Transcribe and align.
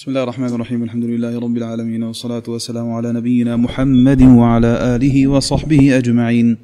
بسم 0.00 0.10
الله 0.10 0.22
الرحمن 0.22 0.46
الرحيم 0.46 0.82
الحمد 0.82 1.04
لله 1.04 1.38
رب 1.38 1.56
العالمين 1.56 2.02
والصلاة 2.02 2.42
والسلام 2.48 2.92
على 2.92 3.12
نبينا 3.12 3.56
محمد 3.56 4.22
وعلى 4.22 4.96
آله 4.96 5.26
وصحبه 5.26 5.98
أجمعين 5.98 6.56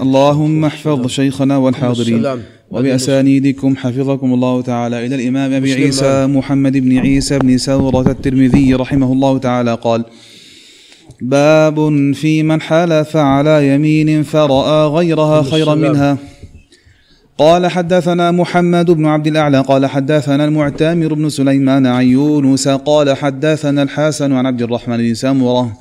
اللهم 0.00 0.64
احفظ 0.64 1.06
شيخنا 1.06 1.56
والحاضرين. 1.56 2.26
وبأسانيدكم 2.70 3.76
حفظكم 3.76 4.34
الله 4.34 4.62
تعالى 4.62 5.06
إلى 5.06 5.14
الإمام 5.14 5.52
أبي. 5.52 5.74
عيسى 5.74 6.26
محمد 6.26 6.76
بن 6.76 6.98
عيسى 6.98 7.38
بن 7.38 7.58
سورة 7.58 8.10
الترمذي 8.10 8.74
رحمه 8.74 9.12
الله 9.12 9.38
تعالى 9.38 9.74
قال 9.74 10.04
باب 11.20 11.90
في 12.14 12.42
من 12.42 12.60
حلف 12.60 13.16
على 13.16 13.74
يمين 13.74 14.22
فرأى 14.22 14.86
غيرها 14.86 15.42
خيرا. 15.42 15.74
منها 15.74 16.18
قال 17.38 17.66
حدثنا 17.66 18.30
محمد 18.30 18.90
بن 18.90 19.06
عبد 19.06 19.26
الأعلى 19.26 19.60
قال 19.60 19.86
حدثنا 19.86 20.44
المعتمر 20.44 21.14
بن 21.14 21.28
سليمان 21.28 21.86
عن 21.86 22.04
يونس 22.04 22.68
قال 22.68 23.16
حدثنا 23.16 23.82
الحسن 23.82 24.32
عن 24.32 24.46
عبد 24.46 24.62
الرحمن 24.62 24.96
بن 24.96 25.14
سامورة. 25.14 25.72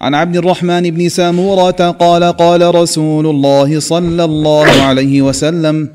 عن 0.00 0.14
عبد 0.14 0.36
الرحمن 0.36 0.90
بن 0.90 1.08
سامورة 1.08 1.90
قال 1.90 2.24
قال 2.24 2.74
رسول 2.74 3.26
الله 3.26 3.80
صلى 3.80 4.24
الله 4.24 4.66
عليه 4.82 5.22
وسلم 5.22 5.88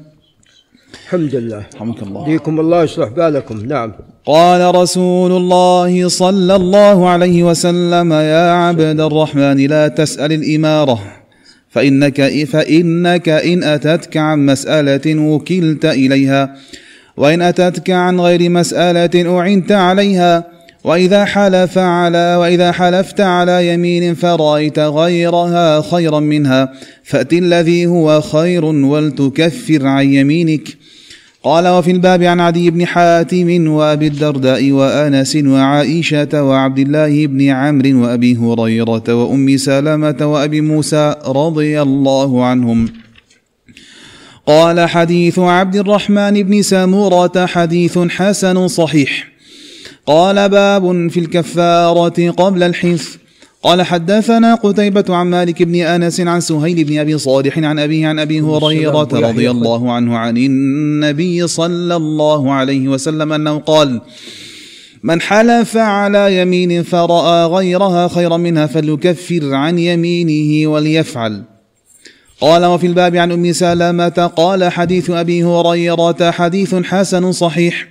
الحمد 1.06 1.36
لله. 1.36 1.64
رحمك 1.76 2.04
الله. 2.04 2.22
يهديكم 2.22 2.60
الله 2.60 2.84
يصلح 2.84 3.10
بالكم. 3.10 3.66
نعم. 3.66 3.92
قال 4.26 4.76
رسول 4.76 5.32
الله 5.32 6.08
صلى 6.08 6.56
الله 6.56 7.10
عليه 7.10 7.44
وسلم 7.44 8.14
يا 8.14 8.52
عبد 8.52 9.00
الرحمن 9.00 9.68
لا 9.68 9.88
تسأل 9.88 10.32
الإمارة. 10.34 11.19
فإنك 11.70 12.46
فإنك 12.46 13.30
إن 13.30 13.64
أتتك 13.64 14.18
عن 14.18 14.46
مسألة 14.46 15.22
وكلت 15.22 15.86
إليها 15.86 16.56
وإن 17.18 17.42
أتتك 17.42 17.90
عن 17.90 18.20
غير 18.20 18.50
مسألة 18.50 19.40
أعنت 19.40 19.72
عليها 19.72 20.60
وإذا 20.84 21.26
حلف 21.26 21.78
على 21.78 22.36
وإذا 22.36 22.72
حلفت 22.72 23.22
على 23.22 23.74
يمين 23.74 24.16
فرأيت 24.16 24.80
غيرها 24.80 25.82
خيرا 25.82 26.20
منها 26.20 26.74
فأت 27.04 27.34
الذي 27.34 27.86
هو 27.86 28.22
خير 28.22 28.66
ولتكفر 28.66 29.88
عن 29.88 30.14
يمينك. 30.14 30.68
قال 31.44 31.68
وفي 31.68 31.92
الباب 31.92 32.24
عن 32.24 32.40
عدي 32.40 32.70
بن 32.70 32.86
حاتم 32.86 33.68
وأبي 33.68 34.08
الدرداء 34.08 34.72
وأنس 34.72 35.36
وعائشة 35.36 36.44
وعبد 36.44 36.80
الله 36.80 37.28
بن 37.28 37.42
عمرو 37.42 38.04
وأبي 38.04 38.36
هريرة 38.38 39.04
وأم 39.16 39.58
سلمة 39.58 40.18
وأبي 40.22 40.62
موسى 40.62 41.16
رضي 41.26 41.82
الله 41.82 42.46
عنهم. 42.46 42.90
قال 44.46 44.90
حديث 44.90 45.40
عبد 45.40 45.76
الرحمن 45.76 46.44
بن 46.44 46.62
ساموره 46.62 47.46
حديث 47.46 47.98
حسن 47.98 48.68
صحيح. 48.68 49.28
قال 50.06 50.50
باب 50.50 51.10
في 51.10 51.20
الكفارة 51.20 52.32
قبل 52.32 52.64
الحنث 52.64 53.16
قال 53.64 53.82
حدثنا 53.82 54.56
قتيبة 54.56 55.06
عن 55.10 55.28
مالك 55.28 55.64
بن 55.64 55.76
أنس 55.76 56.22
عن 56.22 56.42
سهيل 56.42 56.84
بن 56.84 57.00
أبي 57.00 57.18
صالح 57.18 57.58
عن 57.58 57.80
أبيه 57.80 58.08
عن 58.08 58.20
أبي 58.20 58.42
هريرة. 58.42 58.92
رضي 59.30 59.52
الله 59.52 59.92
عنه 59.92 60.18
عن 60.18 60.38
النبي 60.38 61.48
صلى 61.48 61.96
الله 61.96 62.54
عليه 62.54 62.88
وسلم 62.88 63.34
أنه 63.34 63.58
قال 63.60 64.02
من 65.04 65.22
حلف 65.22 65.78
على 65.78 66.42
يمين 66.42 66.84
فرأى 66.84 67.46
غيرها 67.46 68.08
خيرا 68.08 68.38
منها 68.38 68.66
فليكفر 68.66 69.54
عن 69.54 69.80
يمينه 69.80 70.70
وليفعل 70.70 71.44
قال 72.42 72.66
وفي 72.66 72.88
الباب 72.88 73.16
عن 73.16 73.32
أم 73.32 73.52
سلمة 73.52 74.32
قال 74.36 74.72
حديث 74.72 75.10
أبي 75.10 75.44
هريرة 75.44 76.32
حديث 76.32 76.76
حسن 76.76 77.32
صحيح 77.32 77.88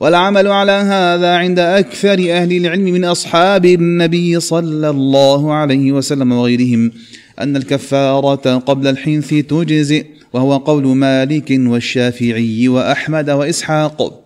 والعمل 0.00 0.48
على 0.48 0.72
هذا 0.72 1.36
عند 1.36 1.58
أكثر 1.58 2.12
أهل 2.12 2.56
العلم 2.56 2.84
من 2.84 3.04
أصحاب 3.04 3.64
النبي 3.64 4.40
صلى 4.40 4.90
الله 4.90 5.52
عليه 5.52 5.92
وسلم 5.92 6.32
وغيرهم 6.32 6.92
أن 7.40 7.56
الكفارة 7.56 8.58
قبل 8.58 8.86
الحنث 8.86 9.34
تجزئ 9.34 10.06
وهو 10.32 10.56
قول 10.56 10.86
مالك 10.86 11.50
والشافعي 11.50 12.68
وأحمد 12.68 13.30
وإسحاق. 13.30 14.20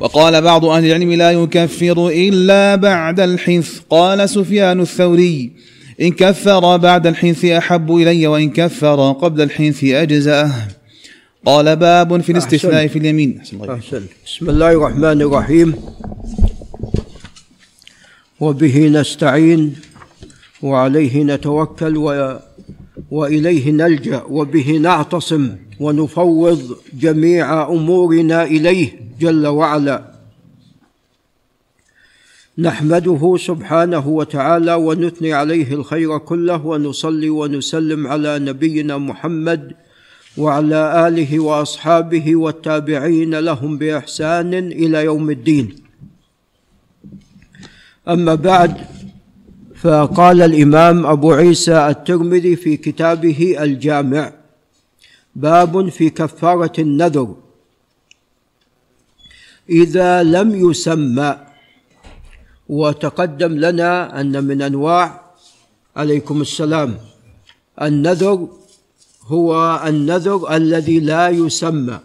وقال 0.00 0.42
بعض 0.42 0.64
أهل 0.64 0.84
العلم 0.84 1.12
لا 1.12 1.30
يكفر 1.30 2.08
إلا 2.08 2.74
بعد 2.74 3.20
الحنث. 3.20 3.78
قال 3.90 4.28
سفيان 4.28 4.80
الثوري 4.80 5.52
إن 6.00 6.12
كفر 6.12 6.76
بعد 6.76 7.06
الحنث 7.06 7.44
أحب 7.44 7.96
إلي 7.96 8.26
وإن 8.26 8.50
كفر 8.50 9.12
قبل 9.12 9.42
الحنث 9.42 9.84
أجزأه. 9.84 10.52
قال 11.46 11.76
باب 11.76 12.20
في 12.20 12.32
الاستثناء 12.32 12.74
أحسنت. 12.74 12.90
في 12.90 12.98
اليمين 12.98 13.38
أحسن 13.38 13.56
الله. 13.62 13.74
أحسن 13.74 14.02
بسم 14.26 14.50
الله 14.50 14.72
الرحمن 14.72 15.22
الرحيم 15.22 15.74
وبه 18.40 18.88
نستعين 18.88 19.74
وعليه 20.62 21.22
نتوكل 21.22 21.96
و 21.96 22.38
وإليه 23.10 23.70
نلجأ 23.70 24.22
وبه 24.28 24.70
نعتصم 24.82 25.56
ونفوض 25.80 26.76
جميع 27.00 27.68
أمورنا 27.68 28.44
إليه 28.44 29.00
جل 29.20 29.46
وعلا 29.46 30.12
نحمده 32.58 33.36
سبحانه 33.38 34.08
وتعالى 34.08 34.74
ونثني 34.74 35.32
عليه 35.32 35.72
الخير 35.74 36.18
كله 36.18 36.66
ونصلي 36.66 37.30
ونسلم 37.30 38.06
على 38.06 38.38
نبينا 38.38 38.98
محمد 38.98 39.72
وعلى 40.38 41.08
آله 41.08 41.40
وأصحابه 41.40 42.36
والتابعين 42.36 43.34
لهم 43.34 43.78
بإحسان 43.78 44.54
إلى 44.54 45.04
يوم 45.04 45.30
الدين. 45.30 45.76
أما 48.08 48.34
بعد 48.34 48.76
فقال 49.74 50.42
الإمام 50.42 51.06
أبو 51.06 51.32
عيسى 51.32 51.88
الترمذي 51.88 52.56
في 52.56 52.76
كتابه 52.76 53.56
الجامع 53.60 54.32
باب 55.36 55.88
في 55.88 56.10
كفارة 56.10 56.72
النذر. 56.78 57.36
إذا 59.70 60.22
لم 60.22 60.70
يسمى 60.70 61.38
وتقدم 62.68 63.52
لنا 63.52 64.20
أن 64.20 64.44
من 64.44 64.62
أنواع 64.62 65.20
عليكم 65.96 66.40
السلام 66.40 66.98
النذر 67.82 68.48
هو 69.26 69.80
النذر 69.86 70.56
الذي 70.56 71.00
لا 71.00 71.28
يسمى 71.28 72.00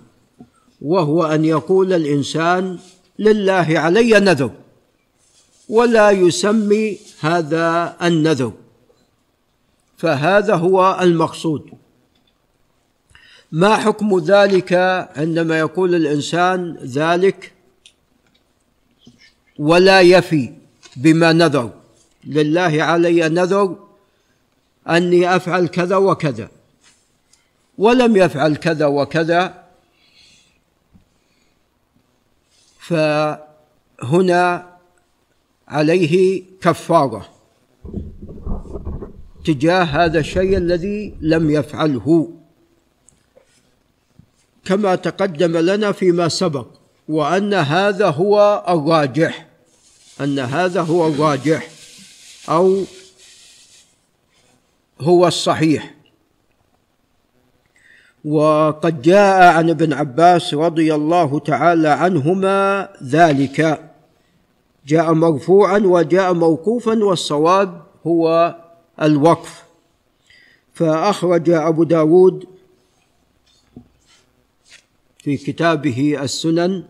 وهو 0.81 1.23
أن 1.23 1.45
يقول 1.45 1.93
الإنسان 1.93 2.79
لله 3.19 3.79
علي 3.79 4.19
نذر 4.19 4.51
ولا 5.69 6.11
يسمي 6.11 6.97
هذا 7.19 7.97
النذر. 8.01 8.53
فهذا 9.97 10.55
هو 10.55 10.99
المقصود. 11.01 11.71
ما 13.51 13.75
حكم 13.75 14.19
ذلك 14.19 14.73
عندما 15.15 15.59
يقول 15.59 15.95
الإنسان 15.95 16.77
ذلك؟ 16.83 17.53
ولا 19.59 20.01
يفي 20.01 20.53
بما 20.95 21.33
نذر. 21.33 21.69
لله 22.25 22.83
علي 22.83 23.29
نذر 23.29 23.75
أني 24.89 25.35
أفعل 25.35 25.67
كذا 25.67 25.95
وكذا. 25.95 26.49
ولم 27.81 28.18
يفعل 28.18 28.56
كذا 28.56 28.86
وكذا 28.86 29.64
فهنا 32.80 34.69
عليه 35.68 36.44
كفارة 36.62 37.30
تجاه 39.46 39.84
هذا 39.84 40.19
الشيء 40.19 40.58
الذي 40.58 41.16
لم 41.22 41.52
يفعله. 41.52 42.34
كما 44.66 44.96
تقدم 44.96 45.58
لنا 45.58 45.92
فيما 45.92 46.30
سبق 46.30 46.68
وأن 47.07 47.54
هذا 47.54 48.10
هو 48.10 48.66
الراجح 48.69 49.48
أن 50.22 50.39
هذا 50.39 50.81
هو 50.81 51.07
الراجح 51.07 51.69
أو 52.50 52.84
هو 55.01 55.27
الصحيح. 55.27 56.00
وقد 58.25 59.01
جاء 59.01 59.53
عن 59.53 59.69
ابن 59.69 59.94
عباس 59.94 60.53
رضي 60.53 60.95
الله 60.95 61.39
تعالى 61.39 61.88
عنهما 61.88 62.89
ذلك. 63.03 63.89
جاء 64.88 65.13
مرفوعا 65.13 65.79
وجاء 65.79 66.33
موقوفا 66.33 67.03
والصواب 67.03 67.81
هو 68.07 68.56
الوقف. 69.01 69.63
فأخرج 70.73 71.50
أبو 71.50 71.83
داود 71.83 72.45
في 75.17 75.38
كتابه 75.38 76.24
السنن 76.24 76.83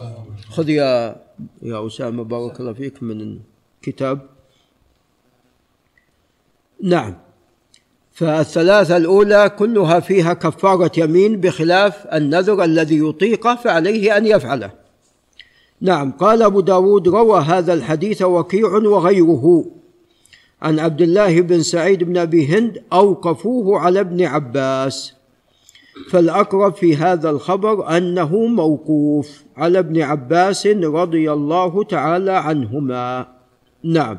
خذ 0.51 0.69
يا 0.69 1.17
يا 1.63 1.87
أسامة 1.87 2.25
بارك 2.25 2.61
الله 2.61 2.73
فيك 2.73 3.03
من 3.03 3.39
الكتاب. 3.81 4.19
نعم. 6.83 7.15
فالثلاثة 8.13 8.97
الأولى 8.97 9.51
كلها 9.59 10.01
فيها 10.01 10.33
كفارة 10.33 10.93
يمين 10.97 11.41
بخلاف 11.41 12.07
النذر 12.07 12.65
الذي 12.65 12.99
يطيقه 12.99 13.55
فعليه 13.55 14.17
أن 14.17 14.27
يفعله. 14.27 14.71
نعم. 15.81 16.13
قال 16.13 16.43
أبو 16.43 16.61
داود 16.61 17.09
روى 17.09 17.41
هذا 17.41 17.73
الحديث 17.73 18.23
وكيع 18.23 18.69
وغيره. 18.69 19.65
عن 20.63 20.79
عبد 20.79 21.03
الله 21.03 21.41
بن 21.41 21.63
سعيد 21.63 22.05
بن 22.05 22.17
أبي 22.17 22.47
هند 22.47 22.83
أوقفوه 22.93 23.79
على 23.79 24.01
ابن 24.01 24.25
عباس. 24.25 25.16
فالأقرب 26.11 26.75
في 26.75 26.97
هذا 26.97 27.31
الخبر 27.31 27.97
أنه 27.97 28.37
موقوف 28.37 29.45
على 29.57 29.79
ابن 29.79 30.03
عباس 30.03 30.67
رضي 30.67 31.33
الله 31.33 31.85
تعالى 31.85 32.33
عنهما. 32.33 33.27
نعم. 33.85 34.19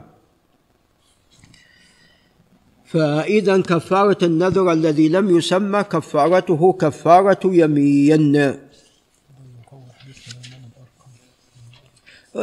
فإذا 2.86 3.62
كفارة 3.62 4.18
النذر 4.24 4.72
الذي 4.72 5.10
لم 5.10 5.38
يسمى 5.38 5.84
كفارته 5.84 6.74
كفارة 6.74 7.40
يمين. 7.46 8.54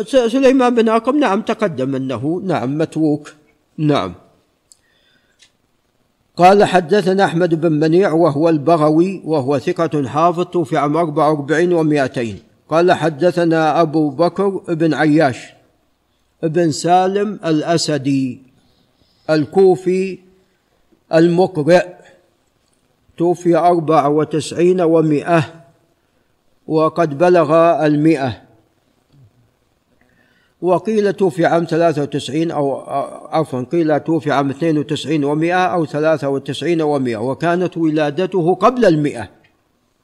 سليمان 0.04 0.74
بن 0.74 0.88
أرقم 0.88 1.16
نعم 1.18 1.40
تقدم 1.42 1.94
أنه 1.94 2.42
نعم 2.44 2.78
متروك. 2.78 3.34
نعم. 3.78 4.14
قال 6.36 6.64
حدثنا 6.64 7.24
أحمد 7.24 7.60
بن 7.60 7.72
منيع 7.72 8.12
وهو 8.12 8.48
البغوي 8.48 9.22
وهو 9.24 9.58
ثقة 9.58 10.08
حافظ 10.08 10.44
توفي 10.44 10.76
عام 10.76 10.96
44 10.96 12.08
و200 12.08 12.28
قال 12.68 12.92
حدثنا 12.92 13.80
أبو 13.80 14.10
بكر 14.10 14.48
بن 14.68 14.94
عياش 14.94 15.46
بن 16.42 16.70
سالم 16.70 17.40
الأسدي 17.44 18.42
الكوفي 19.30 20.18
المقرئ 21.14 21.86
توفي 23.18 23.56
أربع 23.56 24.06
وتسعين 24.06 24.80
ومئة 24.80 25.44
وقد 26.66 27.18
بلغ 27.18 27.54
المئة 27.86 28.42
وقيل 30.64 31.12
توفي 31.12 31.46
عام 31.46 31.64
93 31.64 32.50
أو 32.50 32.80
عفوا 33.30 33.62
قيل 33.72 34.00
توفي 34.00 34.32
عام 34.32 34.50
92 34.50 35.24
ومئة 35.24 35.66
أو 35.66 35.84
93 35.84 36.82
ومئة 36.82 37.16
وكانت 37.16 37.76
ولادته 37.76 38.54
قبل 38.54 38.84
المئة. 38.84 39.30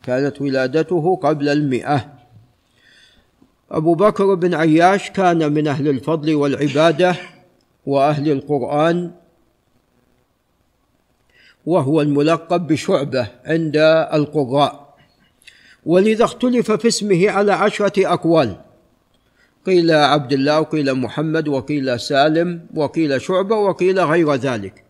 كانت 0.03 0.43
ولادته 0.43 1.17
قبل 1.17 1.49
المئة. 1.49 2.13
أبو 3.71 3.95
بكر 3.95 4.35
بن 4.35 4.55
عياش 4.55 5.11
كان 5.11 5.53
من 5.53 5.69
أهل 5.69 5.89
الفضل 5.89 6.35
والعبادة 6.35 7.17
وأهل 7.87 8.31
القرآن 8.33 9.11
وهو 11.67 12.01
الملقب 12.01 12.67
بشعبة 12.67 13.29
عند 13.45 13.77
القراء. 14.13 14.95
ولذا 15.87 16.25
اختلف 16.25 16.73
في 16.73 16.89
اسمه 16.89 17.31
على 17.31 17.53
عشرة 17.53 18.13
أقوال. 18.13 18.70
قيل 19.67 19.91
عبد 19.91 20.33
الله 20.33 20.61
وقيل 20.61 20.95
محمد 20.95 21.49
وقيل 21.49 22.01
سالم 22.01 22.67
وقيل 22.75 23.21
شعبة 23.21 23.57
وقيل 23.57 24.01
غير 24.01 24.35
ذلك. 24.35 24.85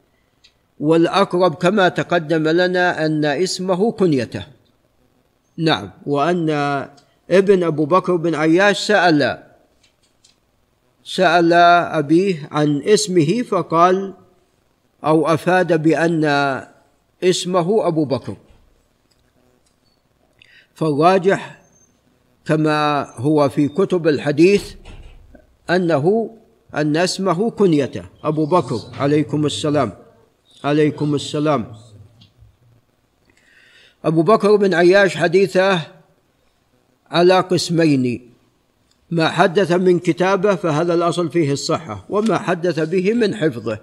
والأقرب 0.81 1.55
كما 1.55 1.89
تقدم 1.89 2.49
لنا 2.49 3.07
أن 3.07 3.25
اسمه 3.25 3.93
كنيته. 3.93 4.47
نعم. 5.57 5.91
وأن 6.07 6.51
ابن 7.31 7.65
أبو 7.65 7.85
بكر 7.85 8.17
بن 8.17 8.35
عياش 8.35 8.79
سأل 8.79 9.43
سأل 11.05 11.53
أبيه 11.93 12.49
عن 12.53 12.83
اسمه 12.83 13.43
فقال 13.43 14.15
أو 15.05 15.35
أفاد 15.35 15.83
بأن 15.83 16.25
اسمه 17.25 17.87
أبو 17.87 18.05
بكر. 18.05 18.37
فالراجح 20.75 21.60
كما 22.51 23.07
هو 23.17 23.49
في 23.49 23.69
كتب 23.69 24.09
الحديث 24.09 24.75
أنه 25.71 26.31
أن 26.75 26.97
اسمه 26.97 27.51
كنيته. 27.51 28.03
أبو 28.25 28.47
بكر 28.47 28.81
عليكم 28.99 29.47
السلام. 29.47 29.93
عليكم 30.65 31.15
السلام. 31.15 31.67
أبو 34.05 34.23
بكر 34.23 34.57
بن 34.57 34.75
عياش 34.75 35.17
حديثه 35.17 35.81
على 37.11 37.41
قسمين. 37.41 38.31
ما 39.11 39.29
حدث 39.29 39.73
من 39.73 39.99
كتابه 39.99 40.55
فهذا 40.55 40.95
الأصل 40.95 41.31
فيه 41.31 41.53
الصحة 41.53 42.05
وما 42.09 42.39
حدث 42.39 42.81
به 42.81 43.15
من 43.15 43.35
حفظه. 43.35 43.79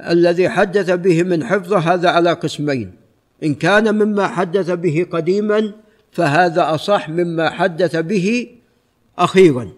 الذي 0.00 0.48
حدث 0.48 0.90
به 0.90 1.22
من 1.22 1.44
حفظه 1.44 1.78
هذا 1.78 2.10
على 2.10 2.32
قسمين. 2.32 2.94
إن 3.42 3.54
كان 3.54 3.94
مما 3.94 4.26
حدث 4.26 4.70
به 4.70 5.06
قديما 5.12 5.72
فهذا 6.12 6.74
أصح 6.74 7.08
مما 7.08 7.50
حدث 7.50 7.96
به 7.96 8.48
أخيرا. 9.18 9.72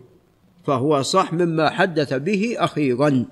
فهو 0.66 1.00
أصح 1.00 1.32
مما 1.32 1.70
حدث 1.70 2.14
به 2.14 2.54
أخيرا. 2.58 3.24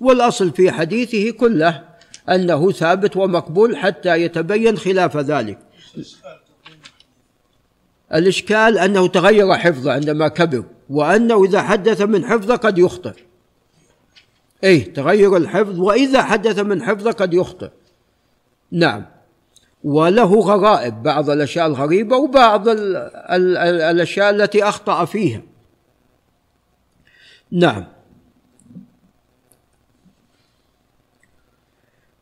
والأصل 0.00 0.50
في 0.50 0.70
حديثه 0.70 1.30
كله 1.30 1.84
أنه 2.28 2.72
ثابت 2.72 3.16
ومقبول 3.16 3.76
حتى 3.76 4.22
يتبين 4.22 4.76
خلاف 4.76 5.16
ذلك. 5.16 5.58
الإشكال 8.14 8.78
أنه 8.78 9.06
تغير 9.06 9.54
حفظه 9.54 9.92
عندما 9.92 10.28
كبر 10.28 10.64
وأنه 10.90 11.44
إذا 11.44 11.62
حدث 11.62 12.02
من 12.02 12.24
حفظه 12.24 12.56
قد 12.56 12.78
يخطئ. 12.78 13.14
إيه 14.64 14.92
تغير 14.94 15.36
الحفظ 15.36 15.80
وإذا 15.80 16.22
حدث 16.22 16.58
من 16.58 16.82
حفظه 16.82 17.10
قد 17.10 17.34
يخطئ. 17.34 17.70
نعم. 18.72 19.17
وله 19.84 20.40
غرائب 20.40 21.02
بعض 21.02 21.30
الأشياء 21.30 21.66
الغريبة 21.66 22.16
وبعض 22.16 22.68
ال 22.68 22.96
ال 22.96 23.56
ال 23.56 23.80
الأشياء 23.80 24.30
التي 24.30 24.64
أخطأ 24.64 25.04
فيها. 25.04 25.42
نعم. 27.50 27.84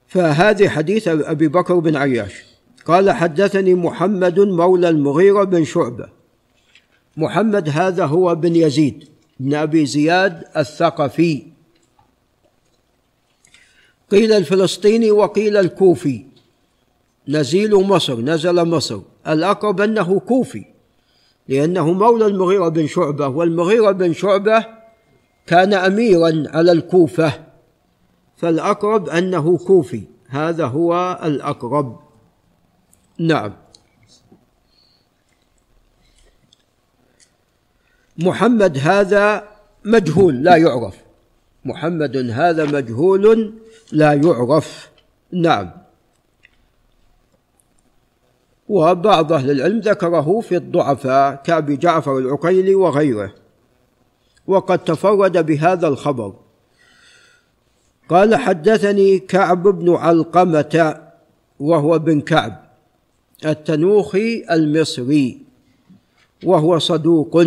فهذه 0.07 0.69
حديث 0.69 1.09
أبي 1.09 1.49
بكر 1.49 1.79
بن 1.79 1.97
عياش. 1.97 2.45
قال 2.87 3.11
حدثني 3.11 3.75
محمد 3.75 4.41
مولى 4.41 4.89
المغيرة 4.89 5.45
بن 5.45 5.65
شعبة. 5.65 6.09
محمد 7.17 7.69
هذا 7.69 8.07
هو 8.07 8.35
بن 8.35 8.57
يزيد 8.57 9.09
بن 9.41 9.55
أبي 9.55 9.87
زياد 9.87 10.45
الثقفي. 10.57 11.47
قيل 14.11 14.33
الفلسطيني 14.33 15.11
وقيل 15.11 15.57
الكوفي. 15.57 16.36
نزيل 17.29 17.75
مصر 17.75 18.21
نزل 18.21 18.65
مصر. 18.65 19.01
الأقرب 19.29 19.81
أنه 19.81 20.21
كوفي 20.21 20.65
لأنه 21.49 21.93
مولى 21.93 22.27
المغيرة 22.27 22.69
بن 22.69 22.87
شعبة 22.87 23.29
والمغيرة 23.29 23.91
بن 23.91 24.13
شعبة 24.13 24.67
كان 25.47 25.75
أميرا 25.75 26.45
على 26.49 26.73
الكوفة. 26.73 27.33
فالأقرب 28.37 29.09
أنه 29.09 29.59
كوفي 29.59 30.03
هذا 30.29 30.67
هو 30.67 31.21
الأقرب. 31.25 32.01
نعم. 33.19 33.53
محمد 38.19 38.79
هذا 38.79 39.49
مجهول 39.85 40.43
لا 40.43 40.57
يعرف. 40.57 40.95
محمد 41.65 42.17
هذا 42.17 42.65
مجهول 42.65 43.55
لا 43.93 44.13
يعرف. 44.13 44.91
نعم. 45.33 45.86
وبعض 48.69 49.33
أهل 49.33 49.51
العلم 49.51 49.79
ذكره 49.79 50.41
في 50.41 50.57
الضعفاء 50.57 51.43
كأبي 51.45 51.77
جعفر 51.77 52.19
العقيلي 52.19 52.75
وغيره. 52.75 53.35
وقد 54.47 54.79
تفرد 54.79 55.47
بهذا 55.47 55.89
الخبر. 55.89 56.35
قال 58.09 58.35
حدثني 58.35 59.19
كعب 59.19 59.63
بن 59.63 59.95
علقمة 59.95 61.01
وهو 61.61 61.99
بن 61.99 62.21
كعب 62.21 62.67
التنوخي 63.45 64.45
المصري 64.51 65.43
وهو 66.45 66.79
صدوق. 66.79 67.45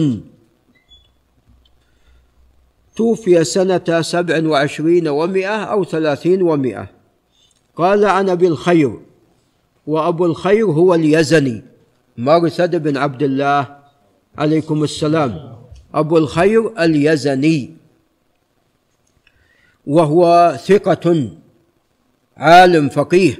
توفي 2.96 3.44
سنة 3.44 4.02
سبع 4.02 4.48
وعشرين 4.48 5.08
ومائة 5.08 5.64
أو 5.64 5.84
ثلاثين 5.84 6.42
ومائة 6.42 6.88
قال 7.76 8.06
عن 8.06 8.30
أبي 8.30 8.48
الخير 8.48 9.09
وأبو 9.88 10.26
الخير 10.26 10.66
هو 10.66 10.96
اليزني. 10.96 11.64
مرثد 12.18 12.76
بن 12.76 12.98
عبد 12.98 13.24
الله 13.24 13.78
عليكم 14.38 14.84
السلام. 14.84 15.56
أبو 15.94 16.18
الخير 16.18 16.84
اليزني. 16.84 17.74
وهو 19.88 20.54
ثقة 20.66 21.30
عالم 22.38 22.90
فقيه. 22.90 23.40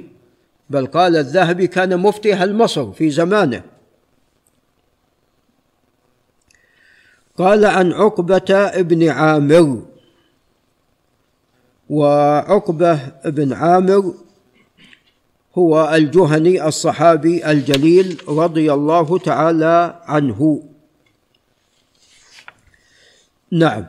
بل 0.70 0.86
قال 0.86 1.16
الذهبي 1.16 1.66
كان 1.66 2.00
مفتي 2.00 2.32
أهل 2.32 2.54
مصر 2.54 2.92
في 2.92 3.10
زمانه. 3.10 3.62
قال 7.38 7.64
عن 7.64 7.92
عقبة 7.92 8.54
ابن 8.54 9.08
عامر. 9.08 9.82
وعقبة 11.90 13.00
بن 13.24 13.52
عامر 13.52 14.14
هو 15.58 15.90
الجهني 15.94 16.68
الصحابي 16.68 17.50
الجليل 17.50 18.22
رضي 18.28 18.72
الله 18.72 19.18
تعالى 19.18 20.00
عنه. 20.04 20.62
نعم. 23.50 23.86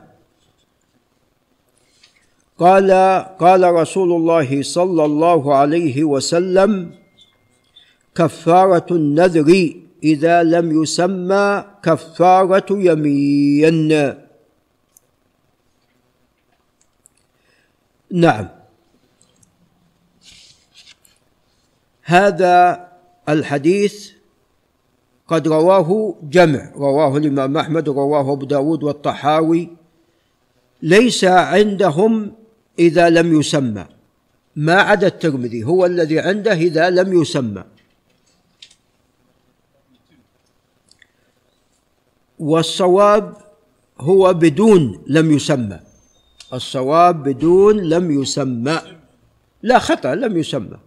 قال 2.60 2.92
قال 3.40 3.74
رسول 3.74 4.12
الله 4.12 4.64
صلى 4.64 5.06
الله 5.06 5.56
عليه 5.56 6.04
وسلم 6.04 6.94
كفارة 8.16 8.86
النذر 8.92 9.74
إذا 10.04 10.44
لم 10.44 10.84
يسمى 10.84 11.66
كفارة 11.84 12.66
يمين. 12.70 14.14
نعم. 18.12 18.61
هذا 22.12 22.88
الحديث 23.30 24.12
قد 25.28 25.48
رواه 25.48 26.16
جمع 26.24 26.72
رواه 26.76 27.18
الإمام 27.18 27.58
أحمد 27.58 27.90
رواه 27.90 28.34
أبو 28.34 28.46
داود 28.46 28.84
والطحاوي. 28.84 29.70
ليس 30.82 31.24
عندهم 31.24 32.34
إذا 32.80 33.10
لم 33.10 33.40
يسمى. 33.40 33.86
ما 34.56 34.74
عدا 34.74 35.08
الترمذي 35.08 35.64
هو 35.64 35.86
الذي 35.86 36.20
عنده 36.20 36.54
إذا 36.54 36.90
لم 36.90 37.22
يسمى. 37.22 37.64
والصواب 42.40 43.38
هو 44.00 44.34
بدون 44.34 45.04
لم 45.08 45.32
يسمى. 45.32 45.80
الصواب 46.54 47.24
بدون 47.24 47.78
لم 47.78 48.22
يسمى. 48.22 48.82
لا 49.64 49.80
خطأ 49.80 50.16
لم 50.16 50.38
يسمى. 50.38 50.78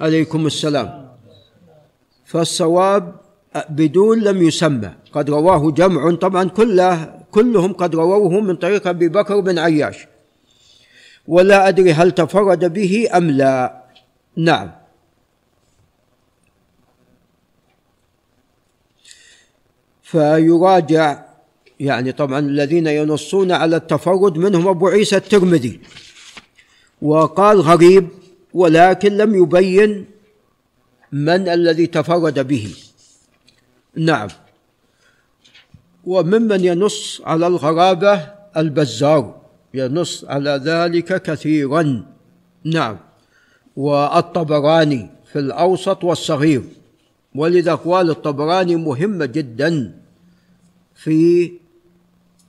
عليكم 0.00 0.46
السلام. 0.46 1.12
فالصواب 2.24 3.20
بدون 3.68 4.20
لم 4.20 4.42
يسمى. 4.42 4.90
قد 5.12 5.30
رواه 5.30 5.70
جمع 5.70 6.14
طبعا 6.14 6.44
كله 6.48 7.20
كلهم 7.30 7.72
قد 7.72 7.94
رووه 7.94 8.40
من 8.40 8.56
طريق 8.56 8.88
أبي 8.88 9.08
بكر 9.08 9.40
بن 9.40 9.58
عياش. 9.58 10.06
ولا 11.28 11.68
أدري 11.68 11.92
هل 11.92 12.12
تفرد 12.12 12.72
به 12.72 13.08
أم 13.16 13.30
لا. 13.30 13.82
نعم. 14.36 14.70
فيراجع 20.02 21.24
يعني 21.80 22.12
طبعا 22.12 22.38
الذين 22.38 22.86
ينصون 22.86 23.52
على 23.52 23.76
التفرد 23.76 24.38
منهم 24.38 24.68
أبو 24.68 24.88
عيسى 24.88 25.16
الترمذي. 25.16 25.80
وقال 27.02 27.60
غريب 27.60 28.08
ولكن 28.54 29.16
لم 29.16 29.34
يبين 29.34 30.06
من 31.12 31.48
الذي 31.48 31.86
تفرد 31.86 32.46
به. 32.46 32.74
نعم. 33.96 34.28
وممن 36.04 36.64
ينص 36.64 37.20
على 37.24 37.46
الغرابة 37.46 38.28
البزار 38.56 39.40
ينص 39.74 40.24
على 40.24 40.60
ذلك 40.64 41.22
كثيرا. 41.22 42.04
نعم. 42.64 42.96
والطبراني 43.76 45.10
في 45.32 45.38
الأوسط 45.38 46.04
والصغير. 46.04 46.62
ولذا 47.34 47.72
اقوال 47.72 48.10
الطبراني 48.10 48.76
مهمه 48.76 49.26
جدا 49.26 49.98
في 50.94 51.52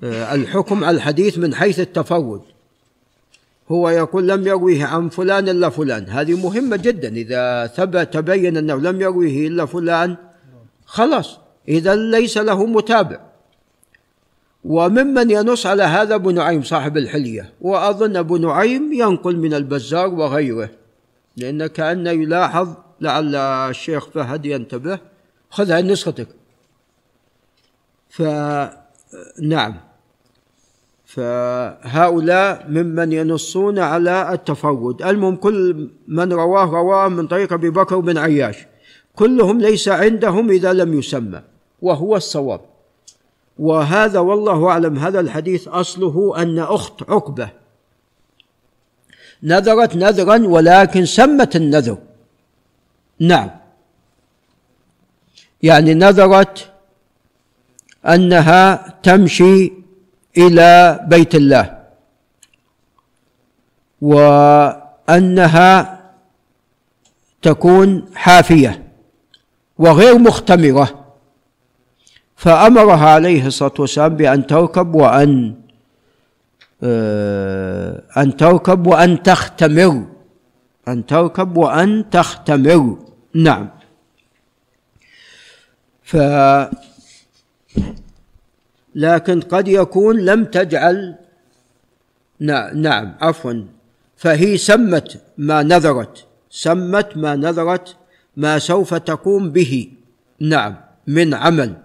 آه، 0.03 0.35
الحكم 0.35 0.83
على 0.83 0.97
الحديث 0.97 1.37
من 1.37 1.55
حيث 1.55 1.79
التفرد. 1.79 2.41
هو 3.71 3.89
يقول 3.89 4.27
لم 4.27 4.47
يرويه 4.47 4.85
عن 4.85 5.09
فلان 5.09 5.49
إلا 5.49 5.69
فلان. 5.69 6.09
هذه 6.09 6.45
مهمة 6.45 6.75
جدا. 6.75 7.07
إذا 7.07 7.67
ثبت 7.67 8.13
تبين 8.13 8.57
أنه 8.57 8.75
لم 8.75 9.01
يرويه 9.01 9.47
إلا 9.47 9.65
فلان 9.65 10.15
خلاص. 10.85 11.39
إذا 11.67 11.95
ليس 11.95 12.37
له 12.37 12.65
متابع. 12.65 13.19
وممن 14.63 15.31
ينص 15.31 15.65
على 15.65 15.83
هذا 15.83 16.15
أبو 16.15 16.31
نعيم 16.31 16.63
صاحب 16.63 16.97
الحلية. 16.97 17.53
وأظن 17.61 18.17
أبو 18.17 18.37
نعيم 18.37 18.93
ينقل 18.93 19.37
من 19.37 19.53
البزار 19.53 20.07
وغيره. 20.07 20.69
لأن 21.37 21.67
كانه 21.67 22.11
يلاحظ 22.11 22.69
لعل 23.01 23.35
الشيخ 23.35 24.09
فهد 24.09 24.45
ينتبه. 24.45 24.99
خذها 25.49 25.81
نسختك. 25.81 26.27
فنعم 28.09 29.75
فهؤلاء 31.13 32.65
ممن 32.69 33.13
ينصون 33.13 33.79
على 33.79 34.33
التفرد 34.33 35.01
المهم 35.01 35.35
كل 35.35 35.89
من 36.07 36.33
رواه 36.33 36.65
رواه 36.65 37.07
من 37.07 37.27
طريق 37.27 37.53
أبي 37.53 37.69
بكر 37.69 37.99
بن 37.99 38.17
عياش. 38.17 38.57
كلهم 39.15 39.61
ليس 39.61 39.87
عندهم 39.87 40.49
إذا 40.49 40.73
لم 40.73 40.99
يسمى 40.99 41.41
وهو 41.81 42.15
الصواب. 42.15 42.61
وهذا 43.59 44.19
والله 44.19 44.67
أعلم 44.69 44.97
هذا 44.97 45.19
الحديث 45.19 45.67
أصله 45.67 46.41
أن 46.41 46.59
أخت 46.59 47.09
عقبة 47.09 47.49
نذرت 49.43 49.95
نذرا 49.95 50.47
ولكن 50.47 51.05
سمت 51.05 51.55
النذر. 51.55 51.97
نعم. 53.19 53.49
يعني 55.63 55.93
نذرت 55.93 56.71
أنها 58.05 58.95
تمشي 59.03 59.82
إلى 60.37 60.99
بيت 61.07 61.35
الله. 61.35 61.83
وأنها 64.01 65.99
تكون 67.41 68.05
حافية 68.15 68.83
وغير 69.77 70.17
مختمرة. 70.17 71.03
فأمرها 72.35 73.09
عليه 73.09 73.47
الصلاة 73.47 73.73
والسلام 73.79 74.15
بأن 74.15 74.47
تركب 74.47 74.95
وأن 74.95 75.55
آه، 76.83 78.03
أن 78.17 78.37
تركب 78.37 78.87
وأن 78.87 79.23
تختمر. 79.23 80.05
أن 80.87 81.05
تركب 81.05 81.57
وأن 81.57 82.09
تختمر. 82.09 82.97
نعم. 83.35 83.69
ف 86.03 86.17
لكن 88.95 89.41
قد 89.41 89.67
يكون 89.67 90.19
لم 90.19 90.45
تجعل 90.45 91.15
نعم 92.73 93.15
عفوا. 93.21 93.53
فهي 94.17 94.57
سمت 94.57 95.21
ما 95.37 95.63
نذرت 95.63 96.27
سمت 96.49 97.17
ما 97.17 97.35
نذرت 97.35 97.97
ما 98.37 98.59
سوف 98.59 98.93
تقوم 98.93 99.51
به. 99.51 99.91
نعم 100.39 100.75
من 101.07 101.33
عمل. 101.33 101.83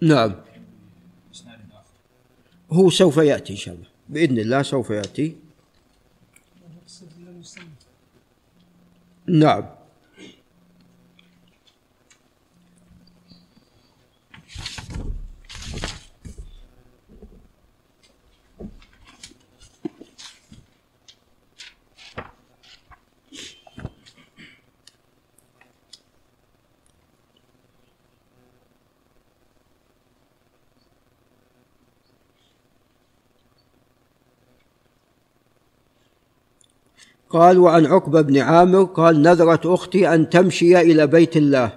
نعم. 0.00 0.34
هو 2.72 2.90
سوف 2.90 3.16
يأتي 3.16 3.52
إن 3.52 3.58
شاء 3.58 3.74
الله. 3.74 3.86
بإذن 4.08 4.38
الله 4.38 4.62
سوف 4.62 4.90
يأتي. 4.90 5.36
نعم. 9.26 9.64
قال 37.30 37.58
وعن 37.58 37.86
عقبة 37.86 38.20
بن 38.20 38.38
عامر 38.38 38.82
قال 38.82 39.22
نذرت 39.22 39.66
أختي 39.66 40.14
أن 40.14 40.30
تمشي 40.30 40.80
إلى 40.80 41.06
بيت 41.06 41.36
الله. 41.36 41.72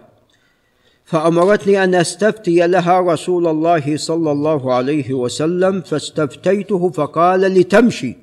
فأمرتني 1.06 1.84
أن 1.84 1.96
أستفتي 1.96 2.68
لها 2.68 3.00
رسول 3.00 3.48
الله 3.48 3.98
صلى 3.98 4.32
الله 4.32 4.74
عليه 4.74 5.14
وسلم 5.14 5.82
فاستفتيته 5.82 6.90
فقال 6.90 7.42
لتمشي 7.42 8.16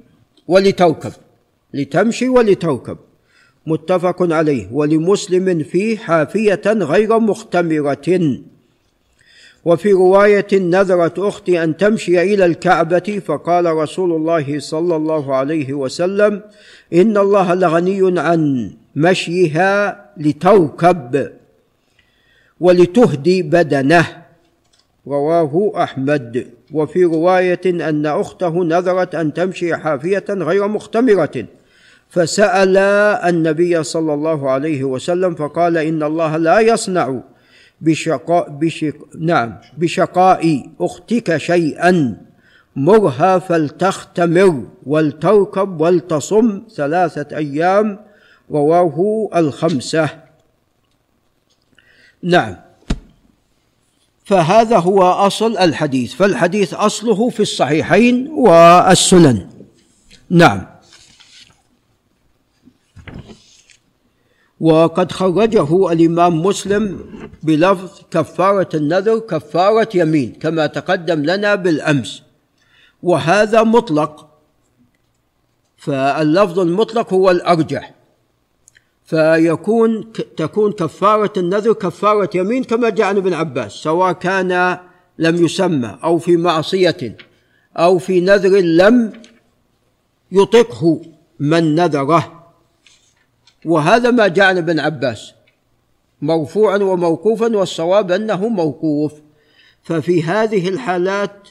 ولتركب 0.49 1.13
لتمشي 1.75 2.29
ولتركب 2.29 2.99
متفق 3.67 4.33
عليه 4.35 4.69
ولمسلم 4.73 5.63
فيه 5.63 5.97
حافية 5.97 6.63
غير 6.67 7.19
مختمرة. 7.19 8.39
وفي 9.67 9.93
رواية 9.93 10.47
نذرت 10.53 11.19
أختي 11.19 11.65
أن 11.65 11.77
تمشي 11.77 12.23
إلى 12.23 12.45
الكعبة 12.45 13.23
فقال 13.27 13.67
رسول 13.67 14.13
الله 14.13 14.59
صلى 14.59 14.97
الله 14.97 15.35
عليه 15.35 15.75
وسلم 15.75 16.43
إن 16.93 17.17
الله 17.17 17.55
لغني 17.55 18.21
عن 18.21 18.71
مشيها 18.97 20.05
لتركب 20.17 21.31
ولتهدي 22.61 23.43
بدنه. 23.43 24.07
رواه 25.07 25.73
أحمد. 25.83 26.47
وفي 26.73 27.05
رواية 27.05 27.61
أن 27.67 28.07
أخته 28.07 28.65
نذرت 28.65 29.15
أن 29.15 29.33
تمشي 29.33 29.77
حافية 29.77 30.25
غير 30.29 30.69
مختمرة 30.69 31.47
فسأل 32.09 32.77
النبي 33.29 33.83
صلى 33.83 34.15
الله 34.15 34.51
عليه 34.51 34.85
وسلم 34.85 35.35
فقال 35.35 35.79
إن 35.79 36.03
الله 36.03 36.37
لا 36.37 36.61
يصنع 36.61 37.21
بشقاء 37.81 38.49
بشق 38.49 38.95
نعم 39.19 39.59
بشقاء 39.79 40.71
أختك 40.81 41.37
شيئا. 41.37 42.17
مرها 42.77 43.39
فلتختمر 43.39 44.65
ولتركب 44.87 45.81
ولتصم 45.81 46.63
ثلاثة 46.77 47.37
أيام 47.37 47.99
رواه 48.51 49.29
الخمسة. 49.37 50.09
نعم. 52.23 52.57
فهذا 54.25 54.79
هو 54.79 55.03
أصل 55.03 55.57
الحديث. 55.57 56.15
فالحديث 56.15 56.75
أصله 56.75 57.29
في 57.29 57.41
الصحيحين 57.41 58.29
والسنن. 58.29 59.47
نعم. 60.31 60.76
وقد 64.61 65.13
خرجه 65.13 65.93
الإمام 65.93 66.43
مسلم 66.43 66.99
بلفظ 67.43 67.91
كفارة 68.11 68.69
النذر 68.75 69.19
كفارة 69.19 69.89
يمين 69.95 70.33
كما 70.33 70.67
تقدم 70.67 71.23
لنا 71.23 71.55
بالأمس. 71.55 72.23
وهذا 73.03 73.63
مطلق. 73.63 74.29
فاللفظ 75.77 76.61
المطلق 76.61 77.13
هو 77.13 77.31
الأرجح. 77.31 77.95
فيكون 79.05 80.13
تكون 80.37 80.73
كفارة 80.73 81.33
النذر 81.37 81.73
كفارة 81.73 82.31
يمين 82.35 82.65
كما 82.65 82.89
جاء 82.89 83.07
عن 83.07 83.17
ابن 83.17 83.33
عباس 83.33 83.73
سواء 83.73 84.13
كان 84.13 84.79
لم 85.19 85.45
يسمى 85.45 85.99
أو 86.05 86.19
في 86.19 86.37
معصية 86.37 87.17
أو 87.77 87.99
في 87.99 88.21
نذر 88.21 88.59
لم 88.59 89.13
يطقه 90.33 91.01
من 91.41 91.75
نذره. 91.75 92.36
وهذا 93.67 94.11
ما 94.11 94.29
جاء 94.29 94.47
عن 94.47 94.59
ابن 94.59 94.81
عباس. 94.81 95.33
مرفوعا 96.23 96.77
وموقوفا 96.77 97.57
والصواب 97.57 98.13
أنه 98.13 98.49
موقوف. 98.49 99.13
ففي 99.83 100.23
هذه 100.23 100.69
الحالات 100.69 101.49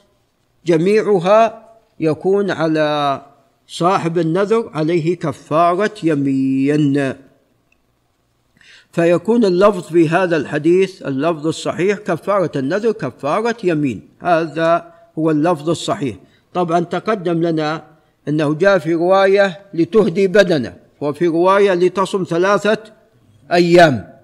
جميعها 0.65 1.69
يكون 1.99 2.51
على 2.51 3.21
صاحب 3.67 4.17
النذر 4.17 4.69
عليه 4.73 5.15
كفارة 5.15 5.91
يمين. 6.03 7.13
فيكون 8.91 9.45
اللفظ 9.45 9.83
في 9.83 10.09
هذا 10.09 10.37
الحديث 10.37 11.01
اللفظ 11.01 11.47
الصحيح 11.47 11.97
كفارة 11.97 12.51
النذر 12.55 12.91
كفارة 12.91 13.57
يمين. 13.63 14.09
هذا 14.19 14.93
هو 15.19 15.31
اللفظ 15.31 15.69
الصحيح. 15.69 16.15
طبعا 16.53 16.79
تقدم 16.79 17.41
لنا 17.41 17.83
أنه 18.27 18.53
جاء 18.53 18.77
في 18.77 18.93
رواية 18.93 19.59
لتهدي 19.73 20.27
بدنه. 20.27 20.84
وفي 21.01 21.27
رواية 21.27 21.73
لتصم 21.73 22.23
ثلاثة 22.23 22.77
أيام. 23.51 24.15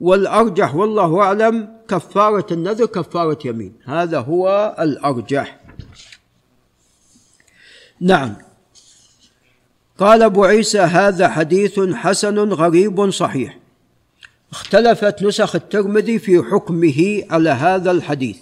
والأرجح 0.00 0.74
والله 0.74 1.20
أعلم 1.20 1.68
كفارة 1.88 2.46
النذر 2.52 2.86
كفارة 2.86 3.38
يمين. 3.44 3.72
هذا 3.84 4.18
هو 4.18 4.76
الأرجح. 4.80 5.60
نعم. 8.00 8.36
قال 9.98 10.22
أبو 10.22 10.44
عيسى 10.44 10.80
هذا 10.80 11.28
حديث 11.28 11.80
حسن 11.80 12.38
غريب 12.38 13.10
صحيح. 13.10 13.58
اختلفت 14.52 15.22
نسخ 15.22 15.54
الترمذي 15.54 16.18
في 16.18 16.42
حكمه 16.42 17.24
على 17.30 17.50
هذا 17.50 17.90
الحديث. 17.90 18.38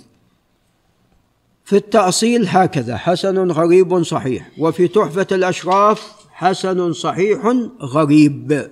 في 1.64 1.76
التأصيل 1.76 2.48
هكذا 2.48 2.96
حسن 2.96 3.50
غريب 3.50 4.02
صحيح. 4.02 4.50
وفي 4.58 4.88
تحفة 4.88 5.26
الأشراف 5.32 6.19
حسن 6.40 6.92
صحيح 6.92 7.40
غريب. 7.82 8.70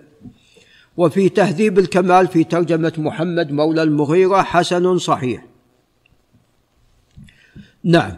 وفي 0.96 1.28
تهذيب 1.28 1.78
الكمال 1.78 2.28
في 2.28 2.44
ترجمة 2.44 2.92
محمد 2.98 3.52
مولى 3.52 3.82
المغيرة 3.82 4.42
حسن 4.42 4.98
صحيح. 4.98 5.46
نعم. 7.84 8.12